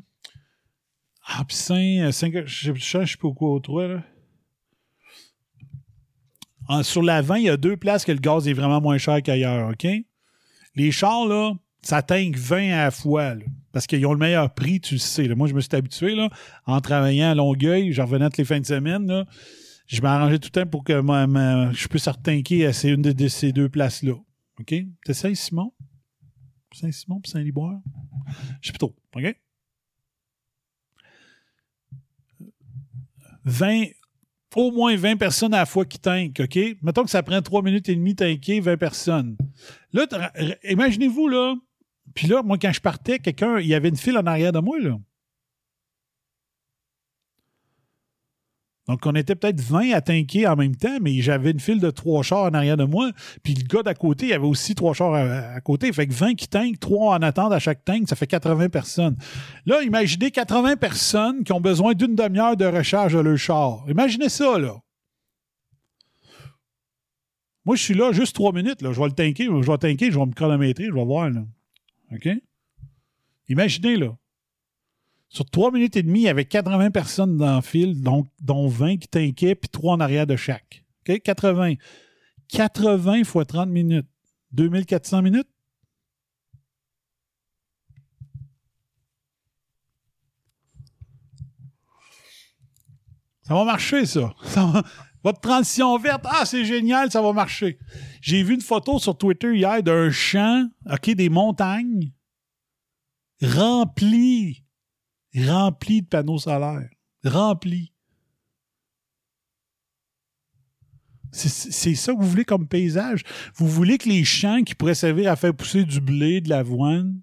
[1.26, 2.00] Ah, puis Saint...
[2.02, 4.04] euh, Saint je je sais pas quoi autre, là.
[6.68, 8.98] En- sur la 20, il y a deux places que le gaz est vraiment moins
[8.98, 9.88] cher qu'ailleurs, OK?
[10.76, 13.34] Les chars, là, ça tank 20 à la fois,
[13.72, 15.28] parce qu'ils ont le meilleur prix, tu sais.
[15.30, 16.16] Moi, je me suis habitué,
[16.66, 19.26] en travaillant à Longueuil, j'en revenais toutes les fins de semaine, là,
[19.88, 23.70] je m'arrangeais tout le temps pour que je puisse retanker à une de ces deux
[23.70, 24.14] places-là.
[24.60, 24.76] OK?
[25.06, 25.74] C'est Saint-Simon?
[26.74, 27.80] Saint-Simon puis Saint-Liboire?
[28.62, 28.96] Je sais plus trop.
[29.16, 29.36] OK?
[33.46, 33.86] 20,
[34.56, 36.60] au moins 20 personnes à la fois qui tankent, OK?
[36.82, 39.38] Mettons que ça prend 3 minutes et demie tanker 20 personnes.
[39.94, 40.06] Là,
[40.64, 41.56] imaginez-vous, là,
[42.14, 44.60] puis là, moi, quand je partais, quelqu'un, il y avait une file en arrière de
[44.60, 44.98] moi, là.
[48.90, 51.92] Donc, on était peut-être 20 à tanker en même temps, mais j'avais une file de
[51.92, 53.12] trois chars en arrière de moi.
[53.44, 55.94] Puis le gars d'à côté, il y avait aussi trois chars à, à côté.
[55.94, 59.16] Fait que 20 qui tankent, 3 en attente à chaque tank, ça fait 80 personnes.
[59.68, 63.86] Là, imaginez 80 personnes qui ont besoin d'une demi-heure de recharge de leur char.
[63.88, 64.74] Imaginez ça, là.
[67.66, 68.82] Moi, je suis là juste 3 minutes.
[68.82, 68.92] Là.
[68.92, 71.30] Je vais le tanker, je vais tanker, je vais me chronométrer, je vais voir.
[72.12, 72.28] OK?
[73.50, 74.18] Imaginez, là.
[75.30, 78.68] Sur 3 minutes et demie, il y avait 80 personnes dans le fil, donc, dont
[78.68, 80.84] 20 qui tankaient, puis 3 en arrière de chaque.
[81.08, 81.22] OK?
[81.22, 81.76] 80.
[82.48, 84.08] 80 fois 30 minutes.
[84.52, 85.48] 2400 minutes?
[93.44, 94.34] Ça va marcher, ça.
[95.24, 97.78] Votre transition verte, ah, c'est génial, ça va marcher.
[98.22, 102.12] J'ai vu une photo sur Twitter hier d'un champ, OK, des montagnes
[103.42, 104.64] remplies,
[105.36, 106.90] remplies de panneaux solaires.
[107.24, 107.92] Remplies.
[111.32, 113.24] C'est- ça que vous voulez comme paysage?
[113.56, 117.22] Vous voulez que les champs qui pourraient servir à faire pousser du blé, de l'avoine,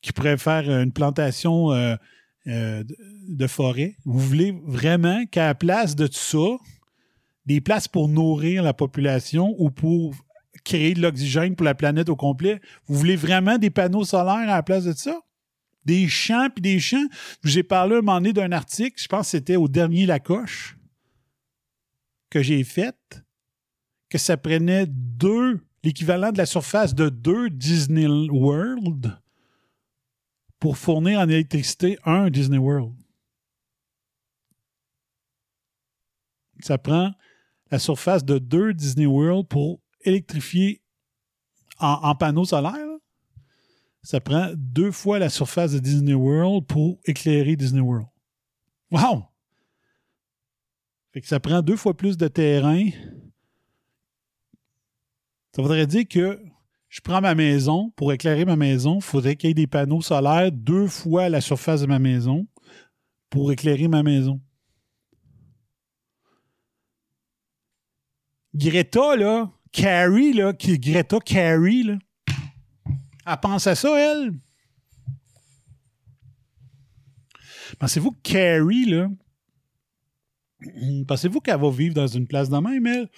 [0.00, 1.94] qui pourraient faire une plantation euh,
[2.46, 2.82] euh,
[3.28, 6.56] de- forêt, vous voulez vraiment qu'à la place de tout ça,
[7.46, 10.14] des places pour nourrir la population ou pour
[10.64, 14.46] créer de l'oxygène pour la planète au complet, vous voulez vraiment des panneaux solaires à
[14.46, 15.20] la place de ça?
[15.84, 17.08] Des champs puis des champs.
[17.44, 20.76] J'ai parlé un moment donné d'un article, je pense que c'était au dernier Lacoche,
[22.30, 23.24] que j'ai fait,
[24.08, 29.18] que ça prenait deux, l'équivalent de la surface de deux Disney World
[30.60, 32.94] pour fournir en électricité un Disney World.
[36.60, 37.12] Ça prend
[37.72, 40.80] la surface de deux Disney World pour électrifier
[41.78, 42.91] en panneaux solaires.
[44.02, 48.08] Ça prend deux fois la surface de Disney World pour éclairer Disney World.
[48.90, 49.24] Wow!
[51.12, 52.88] Fait que ça prend deux fois plus de terrain.
[55.54, 56.40] Ça voudrait dire que
[56.88, 60.02] je prends ma maison, pour éclairer ma maison, il faudrait qu'il y ait des panneaux
[60.02, 62.46] solaires deux fois la surface de ma maison
[63.30, 64.40] pour éclairer ma maison.
[68.54, 71.98] Greta, là, Carrie, là, qui, Greta Carrie, là,
[73.26, 74.32] elle pense à ça, elle?
[77.78, 79.08] Pensez-vous que Carrie, là,
[81.08, 83.08] pensez-vous qu'elle va vivre dans une place de même, elle?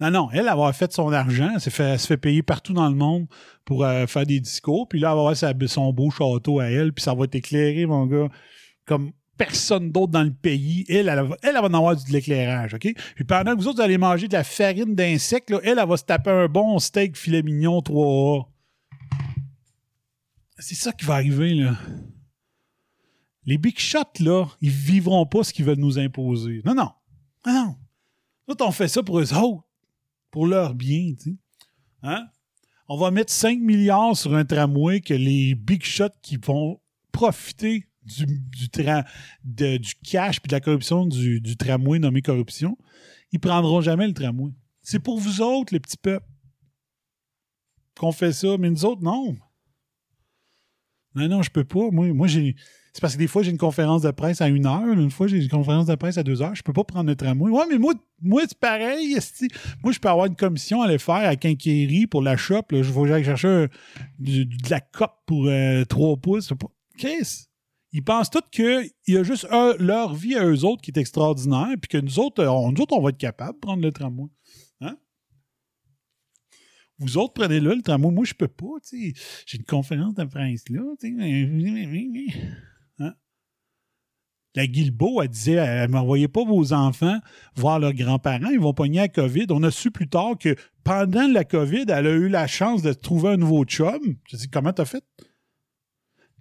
[0.00, 2.88] Non, non, elle, elle va avoir fait son argent, elle, se fait payer partout dans
[2.88, 3.26] le monde
[3.64, 6.92] pour euh, faire des discours, puis là, elle va avoir son beau château à elle,
[6.92, 8.28] puis ça va être éclairé, mon gars,
[8.84, 10.84] comme personne d'autre dans le pays.
[10.90, 12.92] Elle, elle, elle, va en avoir de l'éclairage, OK?
[13.14, 16.04] Puis pendant que vous autres, allez manger de la farine d'insectes, elle, elle va se
[16.04, 18.49] taper un bon steak filet mignon 3A.
[20.60, 21.76] C'est ça qui va arriver, là.
[23.46, 26.60] Les big shots, là, ils vivront pas ce qu'ils veulent nous imposer.
[26.64, 26.90] Non, non.
[27.46, 27.76] Non,
[28.46, 28.56] non.
[28.60, 29.64] On fait ça pour eux autres.
[30.30, 31.36] Pour leur bien, tu sais.
[32.02, 32.28] Hein?
[32.88, 36.80] On va mettre 5 milliards sur un tramway que les big shots qui vont
[37.12, 42.76] profiter du, du, du cash puis de la corruption du, du tramway nommé corruption,
[43.32, 44.52] ils prendront jamais le tramway.
[44.82, 46.26] C'est pour vous autres, les petits peuples,
[47.98, 49.36] qu'on fait ça, mais nous autres, non.
[51.14, 51.90] Non, non, je peux pas.
[51.90, 52.56] Moi, moi j'ai.
[52.92, 54.84] C'est parce que des fois, j'ai une conférence de presse à une heure.
[54.86, 56.54] Une fois, j'ai une conférence de presse à deux heures.
[56.56, 57.50] Je peux pas prendre le tramway.
[57.50, 59.16] Ouais, mais moi, moi c'est pareil.
[59.84, 62.62] Moi, je peux avoir une commission à aller faire à Quinquéry pour la shop.
[62.72, 63.68] Je vais chercher
[64.18, 66.52] de la cope pour euh, 3 pouces.
[66.98, 67.44] Qu'est-ce?
[67.92, 69.48] Ils pensent tous qu'il y a juste
[69.78, 72.82] leur vie à eux autres qui est extraordinaire, puis que nous autres, euh, on, nous
[72.82, 74.28] autres, on va être capables de prendre le tramway.
[77.00, 78.12] Vous autres, prenez-le, le tramway.
[78.12, 78.78] Moi, je peux pas.
[78.86, 79.20] tu sais.
[79.46, 80.82] J'ai une conférence de presse là.
[81.00, 82.26] tu sais.
[82.98, 83.14] Hein?
[84.54, 87.18] La Guilbeault, elle disait, elle m'envoyait pas vos enfants
[87.54, 89.46] voir leurs grands-parents, ils vont pogner la COVID.
[89.50, 92.92] On a su plus tard que pendant la COVID, elle a eu la chance de
[92.92, 94.00] trouver un nouveau chum.
[94.28, 95.04] Je dis, comment t'as fait?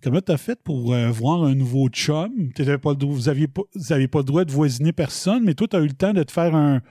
[0.02, 2.52] Comment t'as fait pour euh, voir un nouveau chum?
[2.82, 5.88] Pas, vous n'aviez pas, pas le droit de voisiner personne, mais toi, tu as eu
[5.88, 6.82] le temps de te faire un,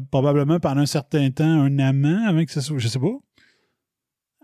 [0.00, 3.18] probablement pendant un certain temps, un amant avant que ça soit, je sais pas.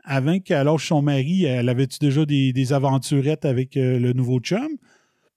[0.05, 4.41] Avant qu'elle lâche son mari, elle avait-tu déjà des, des aventurettes avec euh, le nouveau
[4.41, 4.69] chum?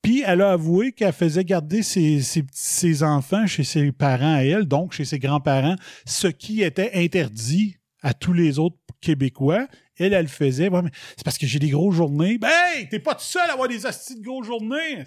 [0.02, 4.94] Puis elle a avoué qu'elle faisait garder ses, enfants chez ses parents à elle, donc
[4.94, 9.68] chez ses grands-parents, ce qui était interdit à tous les autres Québécois.
[9.98, 10.70] Elle, elle le faisait.
[10.70, 10.82] Ouais,
[11.16, 12.38] c'est parce que j'ai des grosses journées.
[12.40, 15.04] Ben, hey, t'es pas tout seul à avoir des astis de grosses journées.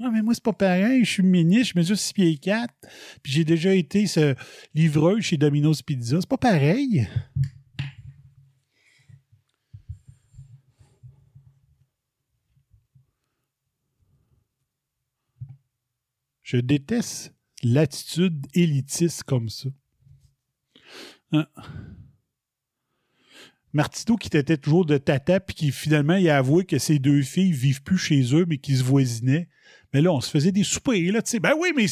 [0.00, 1.04] Non, mais moi, c'est pas pareil.
[1.04, 2.74] Je suis ministre, je mesure 6 pieds 4.
[3.22, 4.34] Puis j'ai déjà été ce
[4.74, 6.18] livreur chez Domino's Pizza.
[6.18, 7.06] C'est pas pareil.
[16.42, 19.68] Je déteste l'attitude élitiste comme ça.
[21.32, 21.46] Hein?
[23.74, 27.22] Martineau qui t'était toujours de tata, puis qui finalement il a avoué que ses deux
[27.22, 29.48] filles vivent plus chez eux, mais qu'ils se voisinaient.
[29.92, 31.40] Mais là, on se faisait des soupers, là, tu sais.
[31.40, 31.86] Ben oui, mais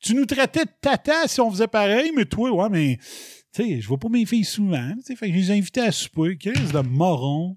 [0.00, 2.98] tu nous traitais de tata si on faisait pareil, mais toi, ouais, mais
[3.52, 5.16] tu sais, je vois pas mes filles souvent, tu sais.
[5.16, 6.36] Fait que je les ai invitées à souper.
[6.36, 7.56] Qu'est-ce de moron?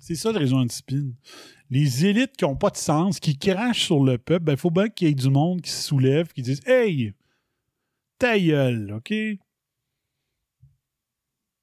[0.00, 1.14] C'est ça le raison discipline.
[1.70, 4.70] Les élites qui n'ont pas de sens, qui crachent sur le peuple, ben, il faut
[4.70, 7.12] bien qu'il y ait du monde qui se soulève, qui dise Hey,
[8.18, 9.12] ta gueule, OK?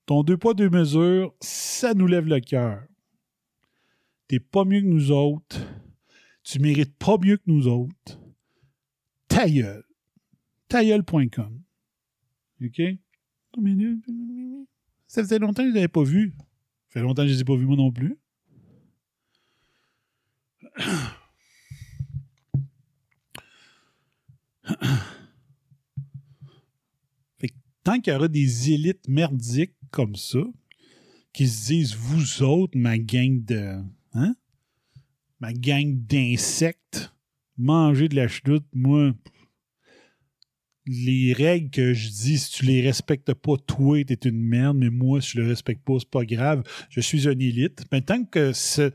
[0.06, 2.84] Ton deux poids, deux mesures, ça nous lève le cœur.
[4.28, 5.60] T'es pas mieux que nous autres.
[6.44, 8.20] Tu mérites pas mieux que nous autres.
[9.28, 9.84] Ta gueule.
[10.68, 11.62] tailleul.com.
[12.64, 12.82] OK?
[15.08, 16.34] Ça faisait longtemps que je ne les avais pas vus.
[16.90, 18.18] Ça fait longtemps que je ne les ai pas vus moi non plus.
[27.38, 27.54] Fait que
[27.84, 30.40] tant qu'il y aura des élites merdiques comme ça,
[31.34, 33.82] qui se disent, vous autres, ma gang de.
[34.16, 34.36] Hein?
[35.40, 37.14] Ma gang d'insectes,
[37.58, 39.14] mangez de la chenoute, moi.
[40.88, 44.92] Les règles que je dis, si tu les respectes pas, toi, t'es une merde, mais
[44.92, 46.64] moi, si je le respecte pas, c'est pas grave.
[46.90, 47.86] Je suis une élite.
[47.92, 48.92] Mais tant que ce-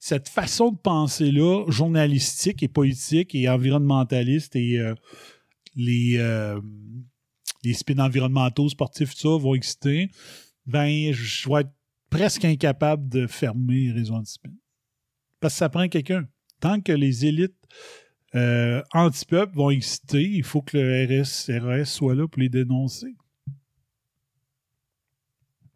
[0.00, 4.94] cette façon de penser-là, journalistique et politique et environnementaliste et euh,
[5.76, 6.60] les, euh,
[7.62, 10.10] les spins environnementaux, sportifs, tout ça vont exister,
[10.66, 11.72] ben, je vais être
[12.08, 14.50] presque incapable de fermer Réseau Antispin.
[15.44, 16.26] Parce que ça prend quelqu'un.
[16.58, 17.68] Tant que les élites
[18.34, 23.14] euh, anti-peuple vont exister, il faut que le RS, soit là pour les dénoncer.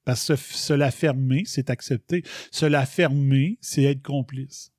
[0.07, 2.23] Parce que se, la fermer, c'est accepter.
[2.51, 4.73] Se la fermer, c'est être complice.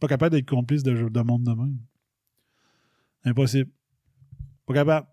[0.00, 1.78] Pas capable d'être complice de, de monde de même.
[3.24, 3.70] Impossible.
[4.66, 5.06] Pas capable.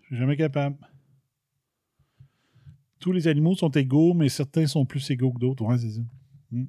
[0.00, 0.76] Je suis jamais capable.
[2.98, 5.64] Tous les animaux sont égaux, mais certains sont plus égaux que d'autres.
[5.76, 6.02] C'est ça.
[6.50, 6.66] Hmm.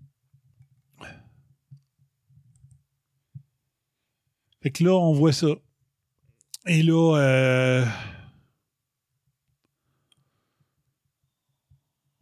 [4.61, 5.47] Fait que là, on voit ça.
[6.67, 7.85] Et là, euh,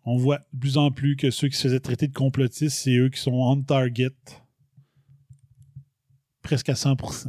[0.06, 2.96] on voit de plus en plus que ceux qui se faisaient traiter de complotistes, c'est
[2.96, 4.12] eux qui sont on target.
[6.44, 7.28] Presque à 100%.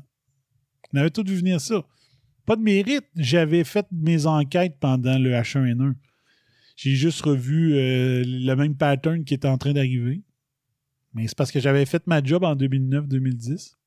[0.92, 1.84] On avait tout vu venir ça.
[2.44, 3.06] Pas de mérite.
[3.16, 5.94] J'avais fait mes enquêtes pendant le H1N1.
[6.76, 10.22] J'ai juste revu euh, le même pattern qui était en train d'arriver.
[11.14, 13.77] Mais c'est parce que j'avais fait ma job en 2009-2010.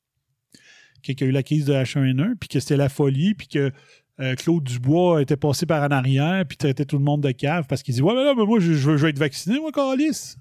[1.02, 3.72] Qu'il y a eu la crise de H1N1, puis que c'était la folie, puis que
[4.20, 7.66] euh, Claude Dubois était passé par en arrière, puis traitait tout le monde de cave
[7.66, 10.36] parce qu'il dit Ouais, mais là, mais moi, je, veux, être vacciné, moi, Calis.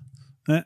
[0.47, 0.63] Hein?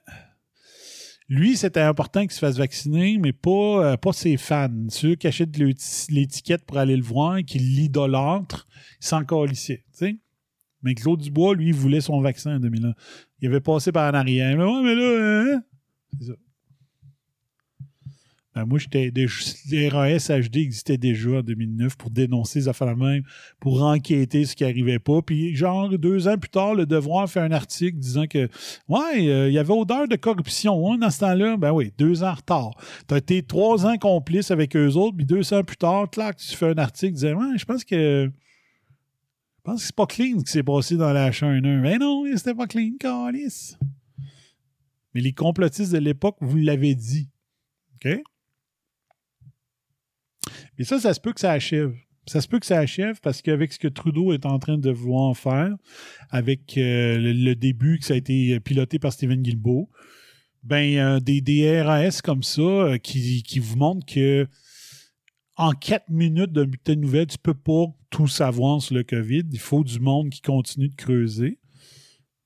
[1.27, 4.69] Lui, c'était important qu'il se fasse vacciner, mais pas, euh, pas ses fans.
[4.89, 8.67] Ceux qui achètent l'étiquette pour aller le voir, qui l'idolâtrent,
[9.01, 9.21] ils s'en.
[10.83, 12.93] Mais Claude Dubois, lui, voulait son vaccin en 2001.
[13.41, 14.55] Il avait passé par en arrière.
[14.55, 15.63] Mais ouais, mais là, hein?
[16.19, 16.33] C'est ça.
[18.55, 19.11] Ben, moi, j'étais
[19.89, 23.23] RAS HD existait déjà en 2009 pour dénoncer les affaires même,
[23.59, 25.21] pour enquêter ce qui n'arrivait pas.
[25.21, 28.47] Puis, genre, deux ans plus tard, Le Devoir fait un article disant que,
[28.87, 31.57] ouais, euh, il y avait odeur de corruption hein, dans ce temps-là.
[31.57, 32.71] Ben oui, deux ans en retard.
[33.09, 36.37] Tu as été trois ans complice avec eux autres, puis deux ans plus tard, clac,
[36.37, 38.31] tu fais un article disant, ouais, je pense que.
[39.57, 41.81] Je pense que c'est pas clean ce qui s'est passé dans la H1N1.
[41.81, 43.77] Mais non, c'était pas clean, calice.
[45.13, 47.29] Mais les complotistes de l'époque, vous l'avez dit.
[47.95, 48.21] OK?
[50.77, 51.93] Mais ça, ça se peut que ça achève.
[52.27, 54.89] Ça se peut que ça achève parce qu'avec ce que Trudeau est en train de
[54.89, 55.75] vouloir faire,
[56.31, 59.89] avec euh, le, début que ça a été piloté par Stephen Guilbeault,
[60.63, 64.47] ben, euh, des, des RAS comme ça euh, qui, qui vous montrent que
[65.57, 69.43] en quatre minutes de bulletin de nouvelles, tu peux pas tout savoir sur le COVID.
[69.51, 71.59] Il faut du monde qui continue de creuser.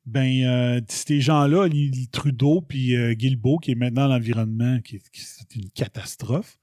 [0.05, 1.69] Ben, euh, ces gens-là,
[2.11, 6.58] Trudeau puis euh, Guilbeault, qui est maintenant l'environnement, qui- c'est une catastrophe,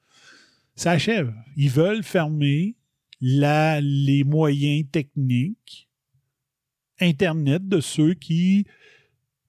[0.77, 1.35] ça achève.
[1.57, 2.77] Ils veulent fermer
[3.21, 5.89] les moyens techniques
[7.01, 8.67] Internet de ceux qui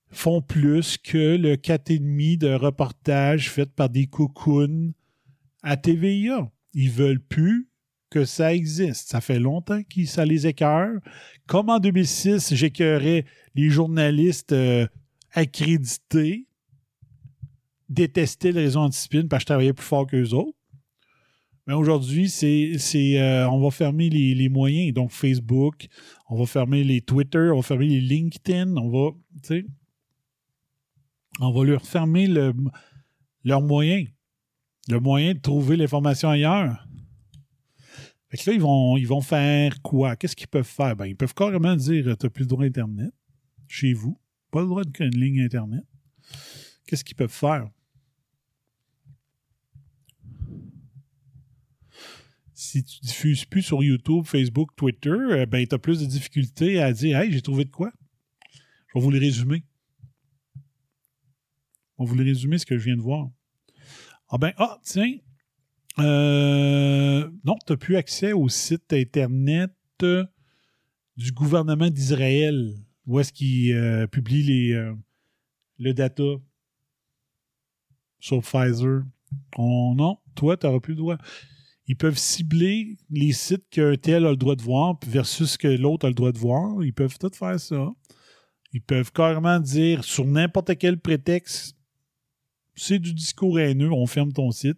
[0.10, 4.94] font plus que le 4,5 de reportages fait par des cocoons
[5.64, 6.52] à TVA.
[6.74, 7.70] Ils veulent plus
[8.10, 9.10] que ça existe.
[9.10, 11.00] Ça fait longtemps que ça les écœure.
[11.46, 13.26] Comme en 2006, j'écœurais
[13.56, 14.88] les journalistes euh,
[15.32, 16.48] accrédités,
[17.90, 20.57] détestaient le réseau anticipine parce que je travaillais plus fort qu'eux autres.
[21.68, 24.94] Mais aujourd'hui, c'est, c'est, euh, on va fermer les, les moyens.
[24.94, 25.88] Donc, Facebook,
[26.30, 29.12] on va fermer les Twitter, on va fermer les LinkedIn, on va,
[29.44, 29.66] tu sais,
[31.40, 32.54] on va leur fermer le,
[33.44, 34.08] leurs moyens.
[34.90, 36.88] Le moyen de trouver l'information ailleurs.
[38.30, 40.16] Fait que là, ils vont, ils vont faire quoi?
[40.16, 40.96] Qu'est-ce qu'ils peuvent faire?
[40.96, 43.14] Ben, ils peuvent carrément dire tu n'as plus le droit à Internet
[43.68, 44.18] chez vous.
[44.50, 45.84] Pas le droit de créer une ligne Internet.
[46.86, 47.70] Qu'est-ce qu'ils peuvent faire?
[52.60, 56.82] Si tu diffuses plus sur YouTube, Facebook, Twitter, euh, ben, tu as plus de difficultés
[56.82, 57.92] à dire Hey, j'ai trouvé de quoi?
[58.88, 59.64] Je vais vous le résumer.
[62.00, 63.30] On va vous le résumer ce que je viens de voir.
[64.30, 65.18] Ah ben, ah, tiens.
[66.00, 70.26] Euh, non, tu n'as plus accès au site Internet euh,
[71.16, 72.74] du gouvernement d'Israël,
[73.06, 74.94] où est-ce qu'il euh, publie les,
[75.78, 76.24] le data
[78.20, 79.04] sur Pfizer.
[79.60, 81.18] Oh, non, toi, tu n'auras plus le droit.
[81.88, 86.06] Ils peuvent cibler les sites qu'un tel a le droit de voir versus que l'autre
[86.06, 86.84] a le droit de voir.
[86.84, 87.94] Ils peuvent tout faire ça.
[88.74, 91.78] Ils peuvent carrément dire sur n'importe quel prétexte,
[92.76, 94.78] c'est du discours haineux, on ferme ton site.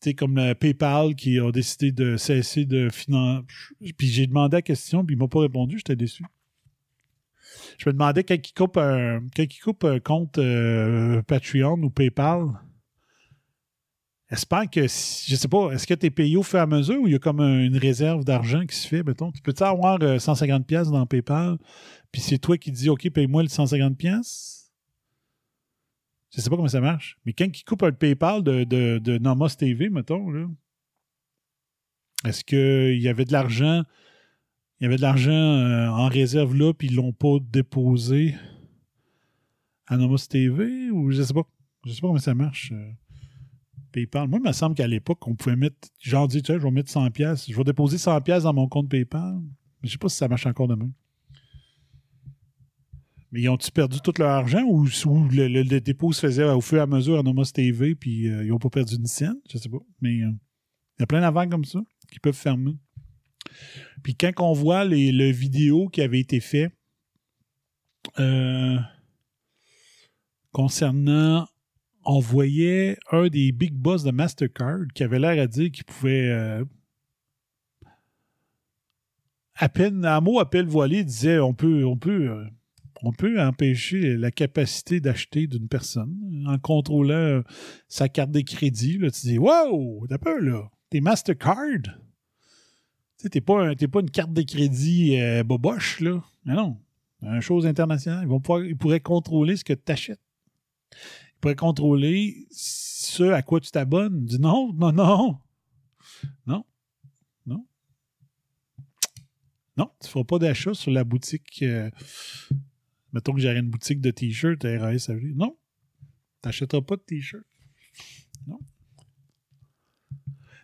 [0.00, 3.46] C'est comme le PayPal qui a décidé de cesser de financer.
[3.96, 6.24] Puis j'ai demandé la question, puis il m'a pas répondu, j'étais déçu.
[7.78, 12.48] Je me demandais quand il coupe un, quand coupe un compte euh, Patreon ou PayPal,
[14.28, 17.00] J'espère que, je sais pas, est-ce que tu es payé au fur et à mesure
[17.00, 19.30] ou il y a comme un- une réserve d'argent qui se fait, mettons?
[19.30, 21.58] Tu peux-tu avoir euh, 150$ pièces dans PayPal,
[22.10, 23.94] puis c'est toi qui dis, OK, paye-moi le 150$?
[23.94, 24.72] pièces?
[26.34, 27.16] Je sais pas comment ça marche.
[27.24, 30.48] Mais quand il coupe un PayPal de, de, Nomos TV, mettons, là,
[32.24, 33.84] est-ce qu'il y avait de l'argent,
[34.80, 38.34] il y avait de l'argent euh, en réserve là, puis ils l'ont pas déposé
[39.86, 41.42] à Nomos TV ou je sais pas.
[41.84, 42.72] Je sais pas comment ça marche.
[43.96, 44.28] PayPal.
[44.28, 46.70] Moi, il me semble qu'à l'époque, on pouvait mettre, genre, dire, tu sais, je vais
[46.70, 49.40] mettre 100 pièces, je vais déposer 100 pièces dans mon compte PayPal.
[49.82, 50.90] Je sais pas si ça marche encore demain.
[53.32, 56.82] Mais ils ont-ils perdu tout leur argent ou, le, dépôt se faisait au fur et
[56.82, 59.36] à mesure à Nomos TV puis euh, ils n'ont pas perdu une scène?
[59.50, 59.80] Je sais pas.
[60.00, 60.30] Mais euh,
[60.98, 61.80] il y a plein d'avants comme ça
[62.12, 62.76] qui peuvent fermer.
[64.02, 66.70] Puis quand on voit les, le vidéo qui avait été fait
[68.18, 68.78] euh,
[70.52, 71.46] concernant
[72.08, 76.30] on voyait un des big boss de Mastercard qui avait l'air à dire qu'il pouvait
[76.30, 76.64] euh,
[79.56, 82.44] à peine à mot à peine voilé disait on peut on peut euh,
[83.02, 87.42] on peut empêcher la capacité d'acheter d'une personne en contrôlant
[87.88, 90.70] sa carte de crédit là, tu dis wow t'as peur là.
[90.88, 91.98] T'es Mastercard?
[93.18, 96.22] Tu t'es pas un- t'es pas une carte de crédit euh, boboche là.
[96.44, 96.78] Mais non
[97.22, 100.20] une chose internationale ils vont pouvoir ils pourraient contrôler ce que tu achètes
[101.40, 104.24] pourrait contrôler ce à quoi tu t'abonnes.
[104.24, 105.38] Dis non, non, non.
[106.46, 106.64] Non.
[107.46, 107.66] Non.
[109.76, 111.62] Non, tu ne feras pas d'achat sur la boutique.
[111.62, 111.90] euh,
[113.12, 115.34] mettons que j'aurais une boutique de t-shirts à RAS Avenue.
[115.34, 115.56] Non.
[116.42, 117.46] Tu n'achèteras pas de t-shirts.
[118.46, 118.58] Non.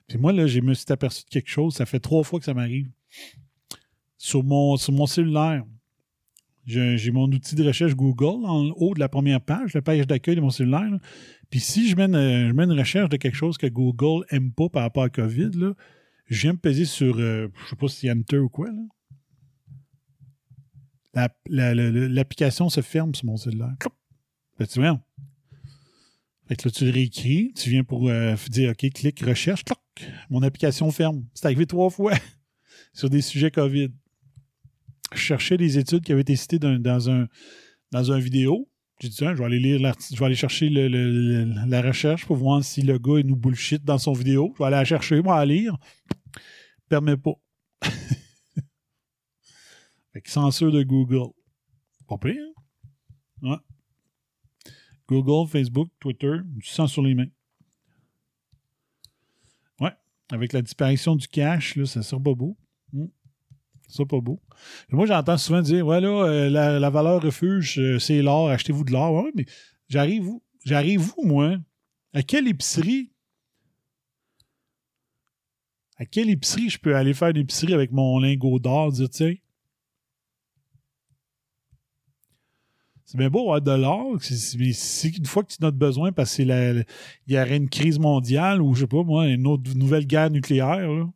[0.09, 1.75] Puis moi, là, je me suis aperçu de quelque chose.
[1.75, 2.91] Ça fait trois fois que ça m'arrive.
[4.19, 5.65] Sur mon, sur mon cellulaire,
[6.65, 10.37] j'ai mon outil de recherche Google en haut de la première page, la page d'accueil
[10.37, 10.91] de mon cellulaire.
[11.51, 14.83] Puis si une, je mets une recherche de quelque chose que Google aime pas par
[14.83, 15.75] rapport à COVID, là,
[16.27, 18.69] je viens me peser sur, euh, je sais pas si Enter ou quoi.
[21.49, 23.77] L'application se ferme sur mon cellulaire.
[24.59, 25.01] Que tu vois.
[26.47, 29.79] Fait que là, tu le réécris, tu viens pour euh, dire OK, clique recherche, cloc,
[30.31, 31.25] mon application ferme.
[31.35, 32.15] C'est arrivé trois fois
[32.93, 33.91] sur des sujets COVID
[35.15, 37.29] je cherchais des études qui avaient été citées dans, dans un,
[37.91, 38.69] dans un vidéo.
[39.01, 42.63] J'ai dit, tiens, je vais aller lire je vais aller chercher la recherche pour voir
[42.63, 44.53] si le gars nous bullshit dans son vidéo.
[44.55, 45.77] Je vais aller la chercher, moi, à lire.
[46.89, 47.35] Permet pas.
[50.13, 51.33] que censure de Google.
[52.07, 52.35] Pas pire,
[53.43, 53.51] hein?
[53.51, 53.57] Ouais.
[55.09, 57.27] Google, Facebook, Twitter, du sang sur les mains.
[59.81, 59.93] Ouais.
[60.31, 62.57] Avec la disparition du cash, là, ça sera pas beau.
[63.93, 64.41] Ça, pas beau.
[64.91, 68.85] Moi, j'entends souvent dire Ouais, là, euh, la, la valeur refuge, euh, c'est l'or, achetez-vous
[68.85, 69.13] de l'or.
[69.13, 69.45] Ouais, mais
[69.91, 71.57] j'arrive où J'arrive où, moi
[72.15, 73.13] À quelle épicerie
[75.99, 79.19] À quelle épicerie je peux aller faire une épicerie avec mon lingot d'or, dire, tu
[79.19, 79.43] sais?
[83.05, 84.17] C'est bien beau avoir de l'or,
[84.59, 86.87] mais si une fois que tu en as besoin parce qu'il
[87.27, 90.79] y aurait une crise mondiale ou, je sais pas, moi, une autre nouvelle guerre nucléaire,
[90.91, 91.07] là,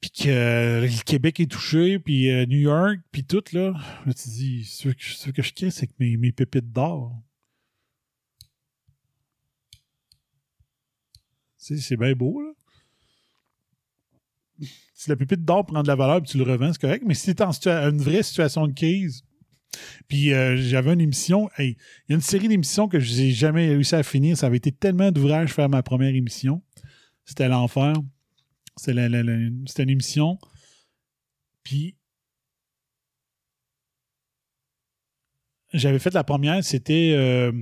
[0.00, 3.74] puis que euh, le Québec est touché, puis euh, New York, puis tout, là.
[4.04, 7.20] Tu dis, ce que, que je crée, c'est que mes, pépites d'or.
[11.56, 12.52] C'est bien beau, là.
[14.94, 17.04] Si la pépite d'or prend de la valeur puis tu le revends, c'est correct.
[17.06, 17.52] Mais si tu es en
[17.90, 19.22] une vraie situation de crise,
[20.08, 21.76] puis euh, j'avais une émission, il
[22.08, 24.36] y a une série d'émissions que je n'ai jamais réussi à finir.
[24.36, 26.62] Ça avait été tellement d'ouvrage faire ma première émission.
[27.24, 27.94] C'était l'enfer.
[28.78, 30.38] C'était une émission.
[31.62, 31.96] Puis
[35.72, 37.52] j'avais fait la première, c'était euh,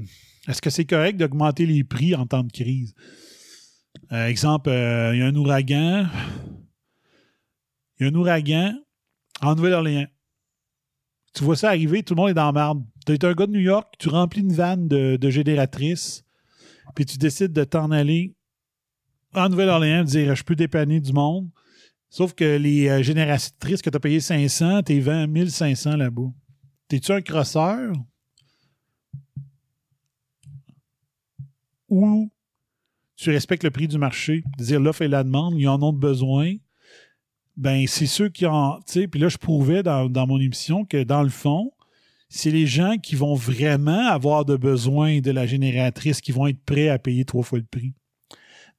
[0.46, 2.94] est-ce que c'est correct d'augmenter les prix en temps de crise?
[4.12, 6.06] Euh, exemple, euh, il y a un ouragan.
[7.98, 8.74] Il y a un ouragan
[9.40, 10.06] en Nouvelle-Orléans.
[11.34, 12.84] Tu vois ça arriver, tout le monde est dans la marde.
[13.04, 16.24] Tu es un gars de New York, tu remplis une vanne de, de génératrices,
[16.94, 18.35] puis tu décides de t'en aller
[19.36, 21.48] en Nouvelle-Orléans, dire je peux dépanner du monde.
[22.08, 26.30] Sauf que les euh, génératrices que tu as payé 500, tu vends 1500 là-bas.
[26.88, 27.92] T'es-tu un crosseur?
[31.88, 32.30] Ou
[33.16, 36.54] tu respectes le prix du marché, dire l'offre et la demande, ils en ont besoin.
[37.56, 38.80] Ben, c'est ceux qui en.
[38.80, 41.72] Puis là, je prouvais dans, dans mon émission que dans le fond,
[42.28, 46.62] c'est les gens qui vont vraiment avoir de besoin de la génératrice qui vont être
[46.64, 47.94] prêts à payer trois fois le prix.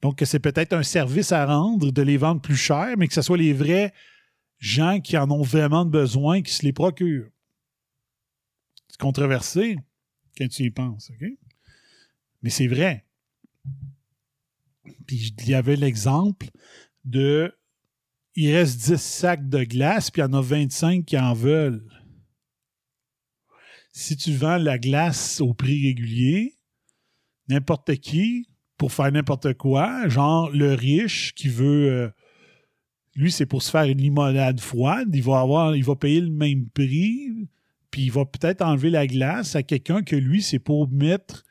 [0.02, 3.22] Donc, c'est peut-être un service à rendre de les vendre plus cher, mais que ce
[3.22, 3.93] soit les vrais
[4.60, 7.30] gens qui en ont vraiment besoin qui se les procurent.
[8.89, 9.78] C'est controversé
[10.38, 11.28] quand tu y penses, OK?
[12.41, 13.06] Mais c'est vrai.
[15.06, 16.48] Puis il y avait l'exemple
[17.06, 17.54] de
[18.36, 21.84] il reste 10 sacs de glace, puis il y en a 25 qui en veulent.
[23.91, 26.56] Si tu vends la glace au prix régulier,
[27.48, 28.48] n'importe qui,
[28.78, 31.90] pour faire n'importe quoi, genre le riche qui veut.
[31.92, 32.10] euh,
[33.16, 37.32] lui, c'est pour se faire une limonade froide, il va avoir, payer le même prix,
[37.90, 41.44] puis il va peut-être enlever la glace à quelqu'un que lui, c'est pour mettre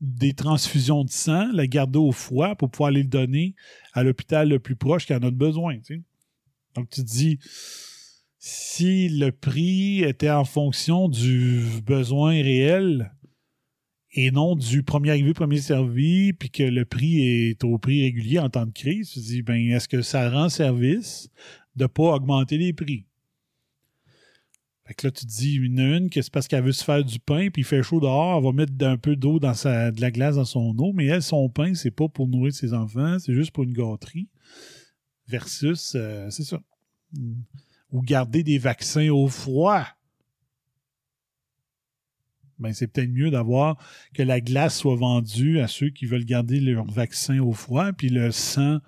[0.00, 3.56] des transfusions de sang, la garder au froid pour pouvoir aller le donner
[3.94, 5.78] à l'hôpital le plus proche qui en a besoin.
[6.76, 7.40] Donc, tu te dis,
[8.38, 13.12] si le prix était en fonction du besoin réel
[14.20, 18.40] et non du premier arrivé, premier servi, puis que le prix est au prix régulier
[18.40, 21.30] en temps de crise, tu te dis, ben, est-ce que ça rend service
[21.76, 23.06] de ne pas augmenter les prix?
[24.84, 27.04] Fait que là, tu te dis, une, une que c'est parce qu'elle veut se faire
[27.04, 29.92] du pain, puis il fait chaud dehors, elle va mettre un peu d'eau dans sa,
[29.92, 32.74] de la glace dans son eau, mais elle, son pain, c'est pas pour nourrir ses
[32.74, 34.28] enfants, c'est juste pour une gâterie.
[35.28, 36.60] Versus, euh, c'est ça.
[37.92, 39.86] Ou garder des vaccins au froid.
[42.58, 43.76] Ben, c'est peut-être mieux d'avoir
[44.14, 48.08] que la glace soit vendue à ceux qui veulent garder leur vaccin au froid, puis
[48.08, 48.80] le sang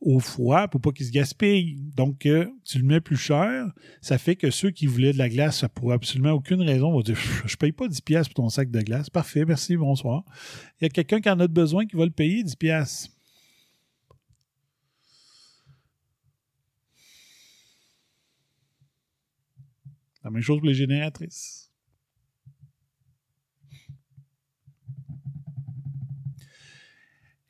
[0.00, 1.76] au froid pour pas qu'il se gaspille.
[1.94, 2.28] Donc,
[2.64, 5.92] tu le mets plus cher, ça fait que ceux qui voulaient de la glace, pour
[5.92, 9.10] absolument aucune raison, vont dire Je paye pas 10$ piastres pour ton sac de glace.
[9.10, 10.24] Parfait, merci, bonsoir.
[10.80, 12.56] Il y a quelqu'un qui en a besoin qui va le payer 10$.
[12.56, 13.10] piastres.
[20.24, 21.65] La même chose pour les génératrices.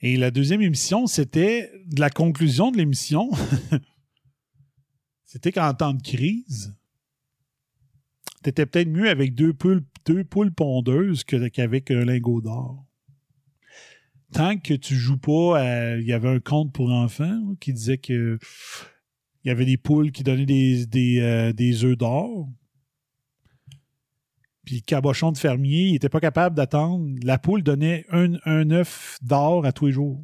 [0.01, 3.31] Et la deuxième émission, c'était de la conclusion de l'émission.
[5.25, 6.75] c'était qu'en temps de crise,
[8.43, 12.85] t'étais peut-être mieux avec deux poules, deux poules pondeuses qu'avec un lingot d'or.
[14.33, 18.39] Tant que tu joues pas Il y avait un conte pour enfants qui disait que
[19.45, 22.49] il y avait des poules qui donnaient des, des, euh, des œufs d'or.
[24.67, 27.09] Puis le cabochon de fermier, il n'était pas capable d'attendre.
[27.23, 30.23] La poule donnait un, un œuf d'or à tous les jours.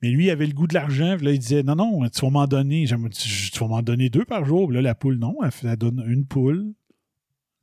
[0.00, 1.16] Mais lui, il avait le goût de l'argent.
[1.20, 2.86] Là, il disait Non, non, tu vas m'en donner.
[2.86, 4.70] Tu, vas m'en donner deux par jour.
[4.70, 5.36] Là, la poule, non.
[5.42, 6.72] Elle, donne une poule,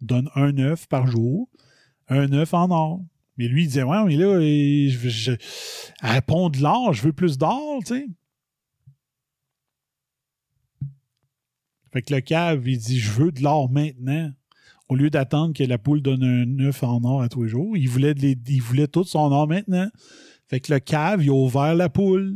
[0.01, 1.49] donne un œuf par jour,
[2.09, 3.01] un œuf en or.
[3.37, 7.79] Mais lui, il disait Ouais, mais là, elle pond de l'or, je veux plus d'or,
[7.85, 8.07] tu sais.
[11.93, 14.33] Fait que le cave, il dit Je veux de l'or maintenant.
[14.87, 17.75] Au lieu d'attendre que la poule donne un œuf en or à tous les jours,
[17.75, 19.89] il voulait, les- il voulait tout son or maintenant.
[20.47, 22.35] Fait que le cave, il a ouvert la poule.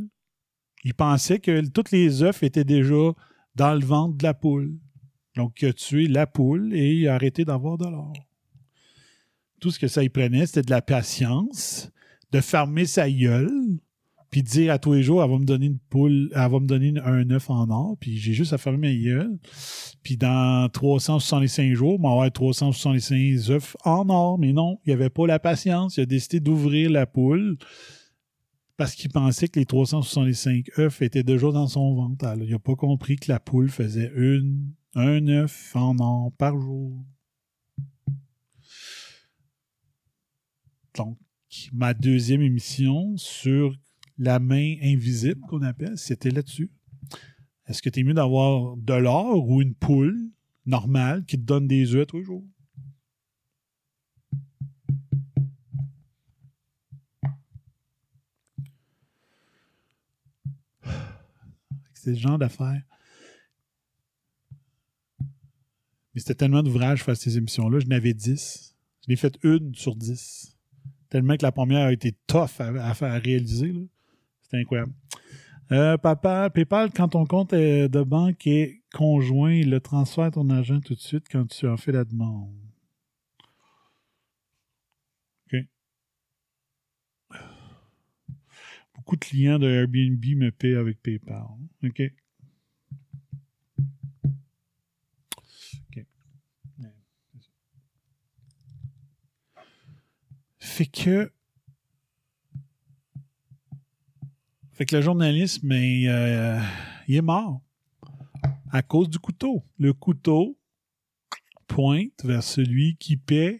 [0.83, 3.13] Il pensait que tous les œufs étaient déjà
[3.55, 4.73] dans le ventre de la poule.
[5.35, 8.13] Donc, il a tué la poule et il a arrêté d'avoir de l'or.
[9.61, 11.91] Tout ce que ça y prenait, c'était de la patience,
[12.31, 13.51] de fermer sa gueule,
[14.29, 16.67] puis dire à tous les jours, elle va me donner une poule, elle va me
[16.67, 19.39] donner un œuf en or, puis j'ai juste à fermer ma gueule.
[20.03, 24.37] Puis dans 365 jours, va avoir 365 œufs en or.
[24.37, 25.97] Mais non, il avait pas la patience.
[25.97, 27.57] Il a décidé d'ouvrir la poule
[28.77, 32.25] parce qu'il pensait que les 365 œufs étaient déjà dans son ventre.
[32.39, 37.03] Il n'a pas compris que la poule faisait une, un œuf en or par jour.
[40.95, 41.17] Donc,
[41.73, 43.75] ma deuxième émission sur
[44.19, 46.69] la main invisible qu'on appelle, c'était là-dessus.
[47.65, 50.19] Est-ce que tu es mieux d'avoir de l'or ou une poule
[50.65, 52.45] normale qui te donne des œufs tous les jours?
[61.93, 62.81] C'est le genre d'affaires.
[65.19, 67.79] Mais c'était tellement d'ouvrages faire ces émissions-là.
[67.79, 68.75] Je n'avais 10.
[69.03, 70.57] Je l'ai fait une sur 10.
[71.09, 73.73] Tellement que la première a été tough à, réaliser.
[74.49, 74.93] C'était incroyable.
[75.71, 80.49] Euh, papa, PayPal, quand ton compte de banque est conjoint, il le transfère à ton
[80.49, 82.51] agent tout de suite quand tu as fait la demande.
[85.53, 85.59] OK.
[88.95, 91.45] Beaucoup de clients de Airbnb me paient avec PayPal.
[91.83, 92.01] OK.
[95.91, 96.05] OK.
[100.57, 101.31] Fait que
[104.79, 106.57] Fait que le journaliste, mais euh,
[107.09, 107.59] il est mort
[108.71, 109.61] à cause du couteau.
[109.77, 110.57] Le couteau
[111.67, 113.59] pointe vers celui qui paie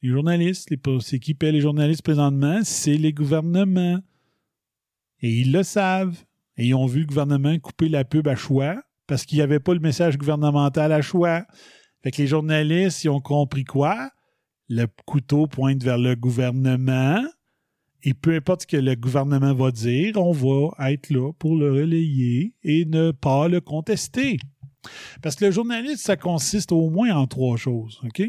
[0.00, 0.70] les journalistes.
[0.70, 2.60] Les, c'est qui paie les journalistes présentement?
[2.64, 3.98] C'est les gouvernements.
[5.20, 6.24] Et ils le savent.
[6.56, 9.60] Et ils ont vu le gouvernement couper la pub à choix parce qu'il n'y avait
[9.60, 11.44] pas le message gouvernemental à choix.
[12.02, 14.10] Fait que les journalistes, ils ont compris quoi?
[14.70, 17.22] Le couteau pointe vers le gouvernement.
[18.04, 21.72] Et peu importe ce que le gouvernement va dire, on va être là pour le
[21.72, 24.38] relayer et ne pas le contester.
[25.22, 28.00] Parce que le journaliste, ça consiste au moins en trois choses.
[28.04, 28.22] OK?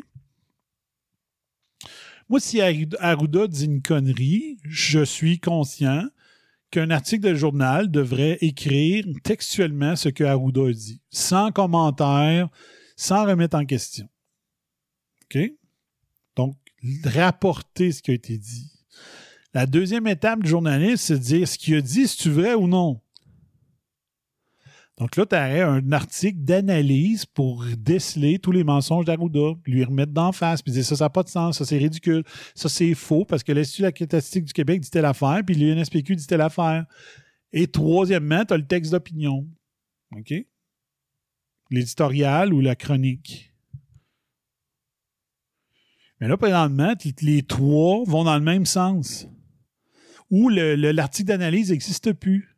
[2.29, 6.03] Moi, si Arruda dit une connerie, je suis conscient
[6.71, 12.49] qu'un article de journal devrait écrire textuellement ce que Arruda dit, sans commentaire,
[12.95, 14.07] sans remettre en question.
[15.25, 15.39] OK?
[16.35, 16.55] Donc,
[17.03, 18.72] rapporter ce qui a été dit.
[19.53, 22.67] La deuxième étape du journaliste, c'est de dire ce qu'il a dit, est-ce vrai ou
[22.67, 22.99] non?
[24.97, 30.11] Donc là, tu as un article d'analyse pour déceler tous les mensonges d'Arruda, lui remettre
[30.11, 32.23] d'en face, puis dire ça, ça n'a pas de sens, ça c'est ridicule,
[32.53, 35.55] ça c'est faux, parce que l'Institut de la statistique du Québec dit telle affaire, puis
[35.55, 36.85] l'UNSPQ dit telle affaire.
[37.51, 39.47] Et troisièmement, tu as le texte d'opinion.
[40.15, 40.33] OK?
[41.69, 43.53] L'éditorial ou la chronique.
[46.19, 49.27] Mais là, présentement, les trois vont dans le même sens.
[50.33, 52.57] Ou l'article d'analyse n'existe plus.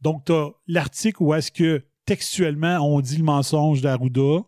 [0.00, 4.40] Donc, tu as l'article où est-ce que textuellement on dit le mensonge d'Arruda.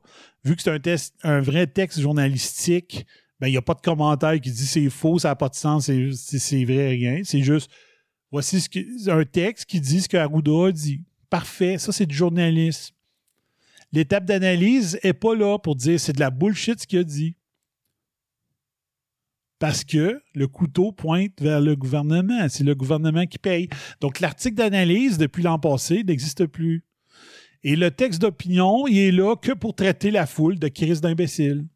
[0.42, 3.06] Vu que c'est un, vrai texte journalistique,
[3.38, 5.54] ben, il n'y a pas de commentaire qui dit c'est faux, ça n'a pas de
[5.54, 7.20] sens, c'est vrai, rien.
[7.22, 7.70] C'est juste,
[8.32, 11.04] voici que, un texte qui dit ce qu'Arruda a dit.
[11.30, 12.92] Parfait, ça c'est du journalisme.
[13.92, 17.36] L'étape d'analyse n'est pas là pour dire c'est de la bullshit ce qu'il a dit
[19.58, 22.48] parce que le couteau pointe vers le gouvernement.
[22.48, 23.68] C'est le gouvernement qui paye.
[24.00, 26.84] Donc, l'article d'analyse, depuis l'an passé, n'existe plus.
[27.64, 31.66] Et le texte d'opinion, il est là que pour traiter la foule de crise d'imbéciles.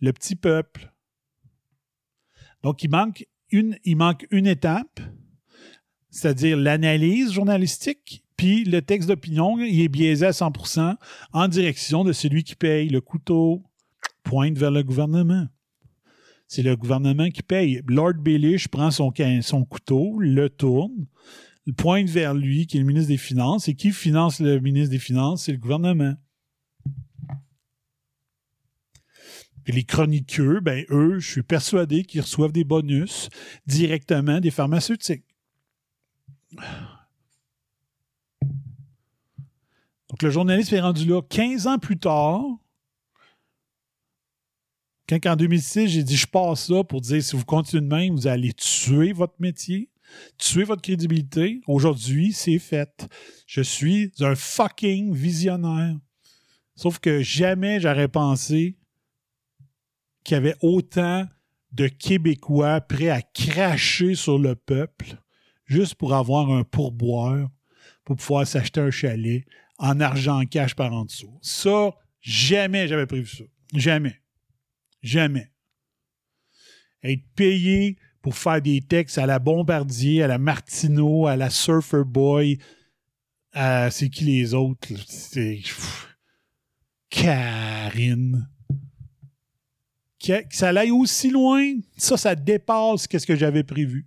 [0.00, 0.92] Le petit peuple.
[2.62, 5.00] Donc, il manque une, il manque une étape,
[6.10, 10.96] c'est-à-dire l'analyse journalistique, puis le texte d'opinion, il est biaisé à 100%
[11.32, 12.88] en direction de celui qui paye.
[12.88, 13.62] Le couteau
[14.22, 15.46] pointe vers le gouvernement.
[16.50, 17.80] C'est le gouvernement qui paye.
[17.86, 21.06] Lord Baelish prend son, son couteau, le tourne,
[21.64, 23.68] le pointe vers lui, qui est le ministre des Finances.
[23.68, 25.44] Et qui finance le ministre des Finances?
[25.44, 26.16] C'est le gouvernement.
[29.66, 33.28] Et les chroniqueux, ben eux, je suis persuadé qu'ils reçoivent des bonus
[33.68, 35.36] directement des pharmaceutiques.
[40.08, 42.42] Donc le journaliste est rendu là 15 ans plus tard
[45.18, 48.14] quand en 2006, j'ai dit je passe ça pour dire si vous continuez de même,
[48.14, 49.90] vous allez tuer votre métier,
[50.38, 51.60] tuer votre crédibilité.
[51.66, 53.08] Aujourd'hui, c'est fait.
[53.46, 55.96] Je suis un fucking visionnaire.
[56.76, 58.76] Sauf que jamais j'aurais pensé
[60.24, 61.26] qu'il y avait autant
[61.72, 65.16] de Québécois prêts à cracher sur le peuple
[65.66, 67.48] juste pour avoir un pourboire,
[68.04, 69.44] pour pouvoir s'acheter un chalet
[69.78, 71.38] en argent cash par en dessous.
[71.42, 73.44] Ça, jamais j'avais prévu ça.
[73.74, 74.20] Jamais.
[75.02, 75.50] Jamais.
[77.02, 82.04] Être payé pour faire des textes à la Bombardier, à la Martineau, à la Surfer
[82.04, 82.58] Boy,
[83.52, 84.88] à c'est qui les autres?
[85.06, 85.60] C'est.
[87.08, 88.48] Karine.
[90.22, 94.06] Que, ça aille aussi loin, ça, ça dépasse ce que j'avais prévu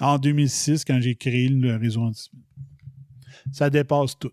[0.00, 2.30] en 2006 quand j'ai créé le réseau anti
[3.52, 4.32] Ça dépasse tout.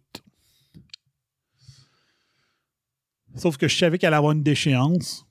[3.36, 5.26] Sauf que je savais qu'elle allait avoir une déchéance.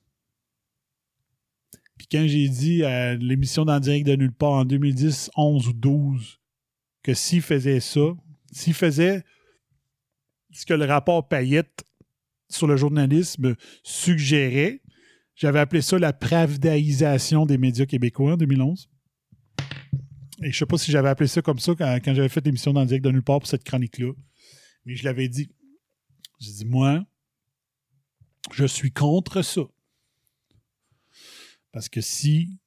[2.03, 5.73] Puis quand j'ai dit à l'émission d'En direct de nulle part en 2010, 11 ou
[5.73, 6.39] 12,
[7.01, 8.01] que s'il faisait ça,
[8.51, 9.23] s'il faisait
[10.51, 11.85] ce que le rapport Payette
[12.49, 14.81] sur le journalisme suggérait,
[15.35, 18.89] j'avais appelé ça la pravdaïsation des médias québécois en 2011.
[20.39, 22.73] Et je ne sais pas si j'avais appelé ça comme ça quand, j'avais fait l'émission
[22.73, 24.11] d'En direct de nulle part pour cette chronique-là.
[24.85, 25.49] Mais je l'avais dit.
[26.41, 27.05] J'ai dit, moi,
[28.51, 29.61] je suis contre ça.
[31.73, 32.57] Parce que si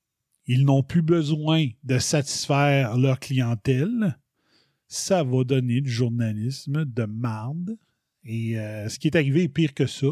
[0.47, 4.19] ils n'ont plus besoin de satisfaire leur clientèle,
[4.87, 7.79] ça va donner du journalisme de marde.
[8.25, 10.09] Et euh, ce qui est arrivé est pire que ça.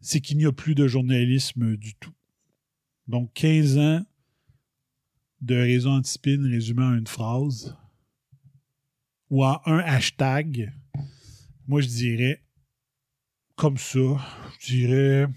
[0.00, 2.14] C'est qu'il n'y a plus de journalisme du tout.
[3.06, 4.06] Donc, 15 ans
[5.40, 7.76] de réseau anti résumé en une phrase
[9.30, 10.72] ou en un hashtag,
[11.66, 12.42] moi je dirais
[13.56, 14.18] comme ça,
[14.60, 15.28] je dirais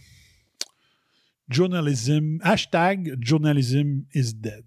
[1.49, 4.65] Journalism, hashtag journalism is dead.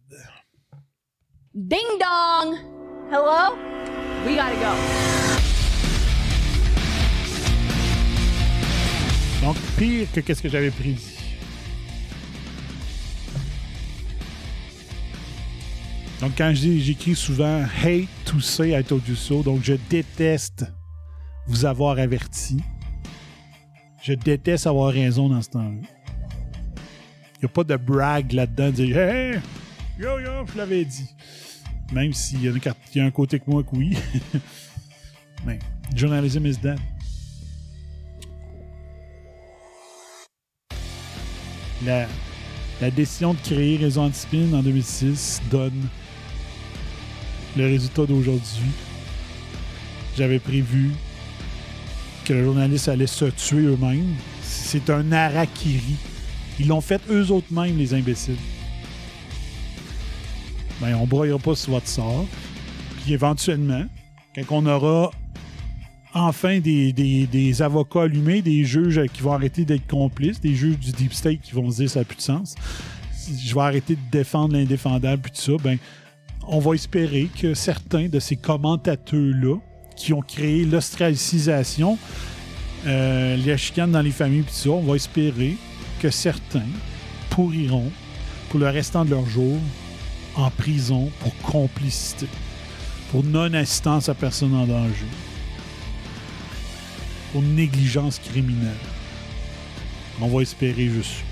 [1.53, 2.57] Ding dong!
[3.11, 3.55] Hello?
[4.25, 4.73] We gotta go.
[9.43, 11.19] Donc, pire que qu'est-ce que j'avais prédit.
[16.23, 19.75] Donc, quand je dis- j'écris souvent hate to say I told you so, donc je
[19.91, 20.65] déteste
[21.47, 22.57] vous avoir averti.
[24.03, 26.00] Je déteste avoir raison dans ce temps-là.
[27.43, 29.41] N'y a pas de brag là-dedans, de dire Hey,
[29.99, 31.09] yo, yo, je l'avais dit.
[31.93, 32.61] Même s'il y,
[32.95, 33.97] y a un côté que moi que oui.
[35.47, 35.59] Mais,
[35.95, 36.79] journalism is dead.
[41.85, 42.07] La,
[42.91, 45.89] décision de créer Réseau Antispin en 2006 donne
[47.57, 48.71] le résultat d'aujourd'hui.
[50.17, 50.91] J'avais prévu
[52.27, 54.15] que le journaliste allait se tuer eux-mêmes.
[54.43, 55.97] C'est un harakiri.
[56.61, 58.37] Ils l'ont fait eux autres mêmes, les imbéciles.
[60.81, 62.27] Ben, on broyera pas sur votre sort.
[63.03, 63.85] Puis éventuellement,
[64.35, 65.11] quand on aura
[66.15, 70.93] enfin des, des- avocats allumés, des juges qui vont arrêter d'être complices, des juges du
[70.93, 72.55] deep state qui vont se dire ça n'a plus de sens.
[73.45, 75.53] Je vais arrêter de défendre l'indéfendable puis tout ça.
[75.63, 75.79] Ben,
[76.47, 79.57] on va espérer que certains de ces commentateurs-là
[79.97, 81.99] qui ont créé l'ostracisation,
[82.87, 85.57] euh, la chicane dans les familles puis tout ça, on va espérer
[86.01, 86.67] que certains
[87.31, 87.91] pourriront
[88.49, 89.59] pour le restant de leur jour
[90.35, 92.27] en prison pour complicité,
[93.11, 95.07] pour non-assistance à personne en danger
[97.33, 98.71] pour négligence criminelle.
[100.21, 101.25] On va espérer juste.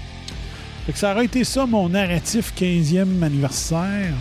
[0.86, 4.14] Fait que ça aurait été ça mon narratif 15e anniversaire.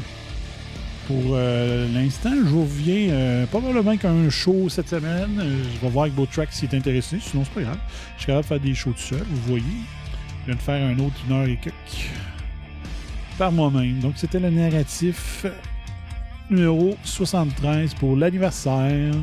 [1.08, 5.40] Pour euh, l'instant, je vous reviens euh, probablement qu'un show cette semaine.
[5.40, 7.20] Euh, je vais voir avec Botrack s'il est intéressé.
[7.22, 7.80] Sinon, c'est pas grave.
[8.18, 9.64] Je suis capable de faire des shows tout seul, vous voyez.
[10.48, 12.10] Je viens de faire un autre une heure et quelques
[13.38, 14.00] par moi-même.
[14.00, 15.46] Donc, c'était le narratif
[16.50, 19.14] numéro 73 pour l'anniversaire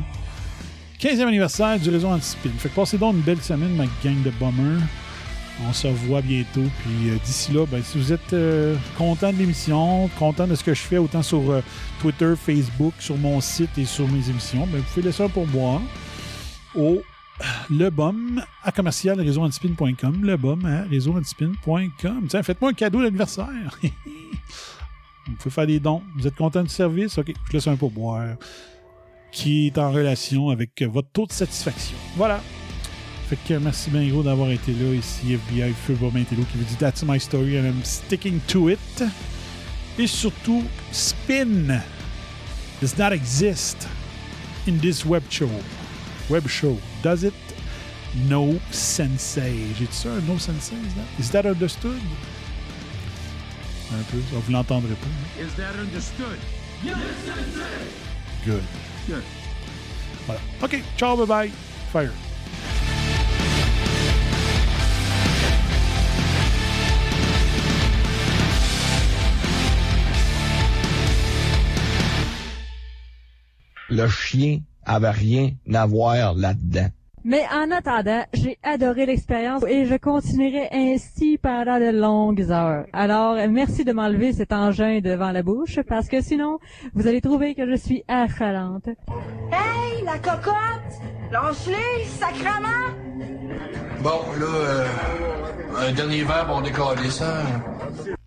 [0.99, 2.51] 15e anniversaire du réseau Antispin.
[2.59, 4.83] Fait que passez donc une belle semaine, ma gang de bummers.
[5.67, 6.61] On se revoit bientôt.
[6.83, 10.63] Puis euh, d'ici là, ben, si vous êtes euh, content de l'émission, content de ce
[10.63, 11.63] que je fais, autant sur euh,
[12.01, 15.47] Twitter, Facebook, sur mon site et sur mes émissions, ben, vous pouvez laisser un pour
[15.47, 15.81] moi
[17.39, 20.23] au lebum à commercial réseauantispin.com.
[20.23, 22.27] Lebum à réseauantispin.com.
[22.27, 23.79] Tiens, faites-moi un cadeau d'anniversaire.
[25.27, 26.01] vous pouvez faire des dons.
[26.15, 27.17] Vous êtes content du service?
[27.17, 28.35] OK, je laisse un pourboire
[29.31, 31.97] qui est en relation avec votre taux de satisfaction.
[32.15, 32.41] Voilà.
[33.27, 34.93] Fait que merci bien d'avoir été là.
[34.93, 39.03] Ici FBI Feu Intello qui vous dit That's my story and I'm sticking to it.
[39.97, 41.81] Et surtout, spin
[42.81, 43.87] does not exist
[44.67, 45.49] in this web show.
[46.29, 46.77] Web show.
[47.05, 47.35] Does it?
[48.27, 49.53] No sensei.
[49.77, 50.75] J'ai dit ça, un no sensei?
[50.75, 52.01] Is that, is that understood?
[53.91, 54.17] Un peu.
[54.31, 55.05] ça, Vous l'entendrez pas.
[55.05, 55.45] hein?
[55.45, 56.39] Is that understood?
[56.83, 56.95] Yes,
[58.43, 58.63] Good.
[59.07, 59.23] Good.
[60.25, 60.41] Voilà.
[60.63, 60.81] OK.
[60.97, 61.51] Ciao, bye bye.
[61.93, 62.11] Fire.
[73.89, 76.89] Le chien avait rien à voir là-dedans.
[77.27, 82.85] Mais en attendant, j'ai adoré l'expérience et je continuerai ainsi pendant de longues heures.
[82.93, 86.59] Alors, merci de m'enlever cet engin devant la bouche parce que sinon,
[86.93, 88.89] vous allez trouver que je suis affalante.
[89.51, 91.01] Hey, la cocotte!
[91.31, 92.93] Lâche-les, sacrement!
[94.03, 94.87] Bon, là, euh,
[95.77, 97.41] un dernier verre, on décolle ça.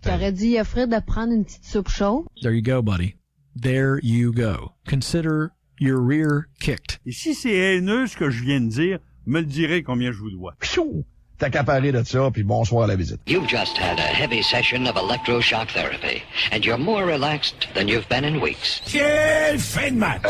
[0.03, 2.25] J'aurais dit à Fred de prendre une petite soupe chaude?
[2.41, 3.15] There you go, buddy.
[3.55, 4.73] There you go.
[4.85, 6.99] Consider your rear kicked.
[7.05, 10.17] Et si c'est haineux ce que je viens de dire, me le direz combien je
[10.17, 10.53] vous dois.
[10.59, 11.05] Pfiou!
[11.37, 13.21] T'as qu'à parler de ça, puis bonsoir à la visite.
[13.25, 18.09] You've just had a heavy session of electroshock therapy, and you're more relaxed than you've
[18.09, 18.81] been in weeks.
[18.85, 20.21] Quelle fin de match!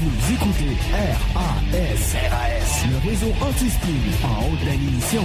[0.00, 0.76] Vous écoutez
[1.34, 3.88] RAS, RAS, le réseau anti-spin
[4.24, 5.24] en haute de l'émission.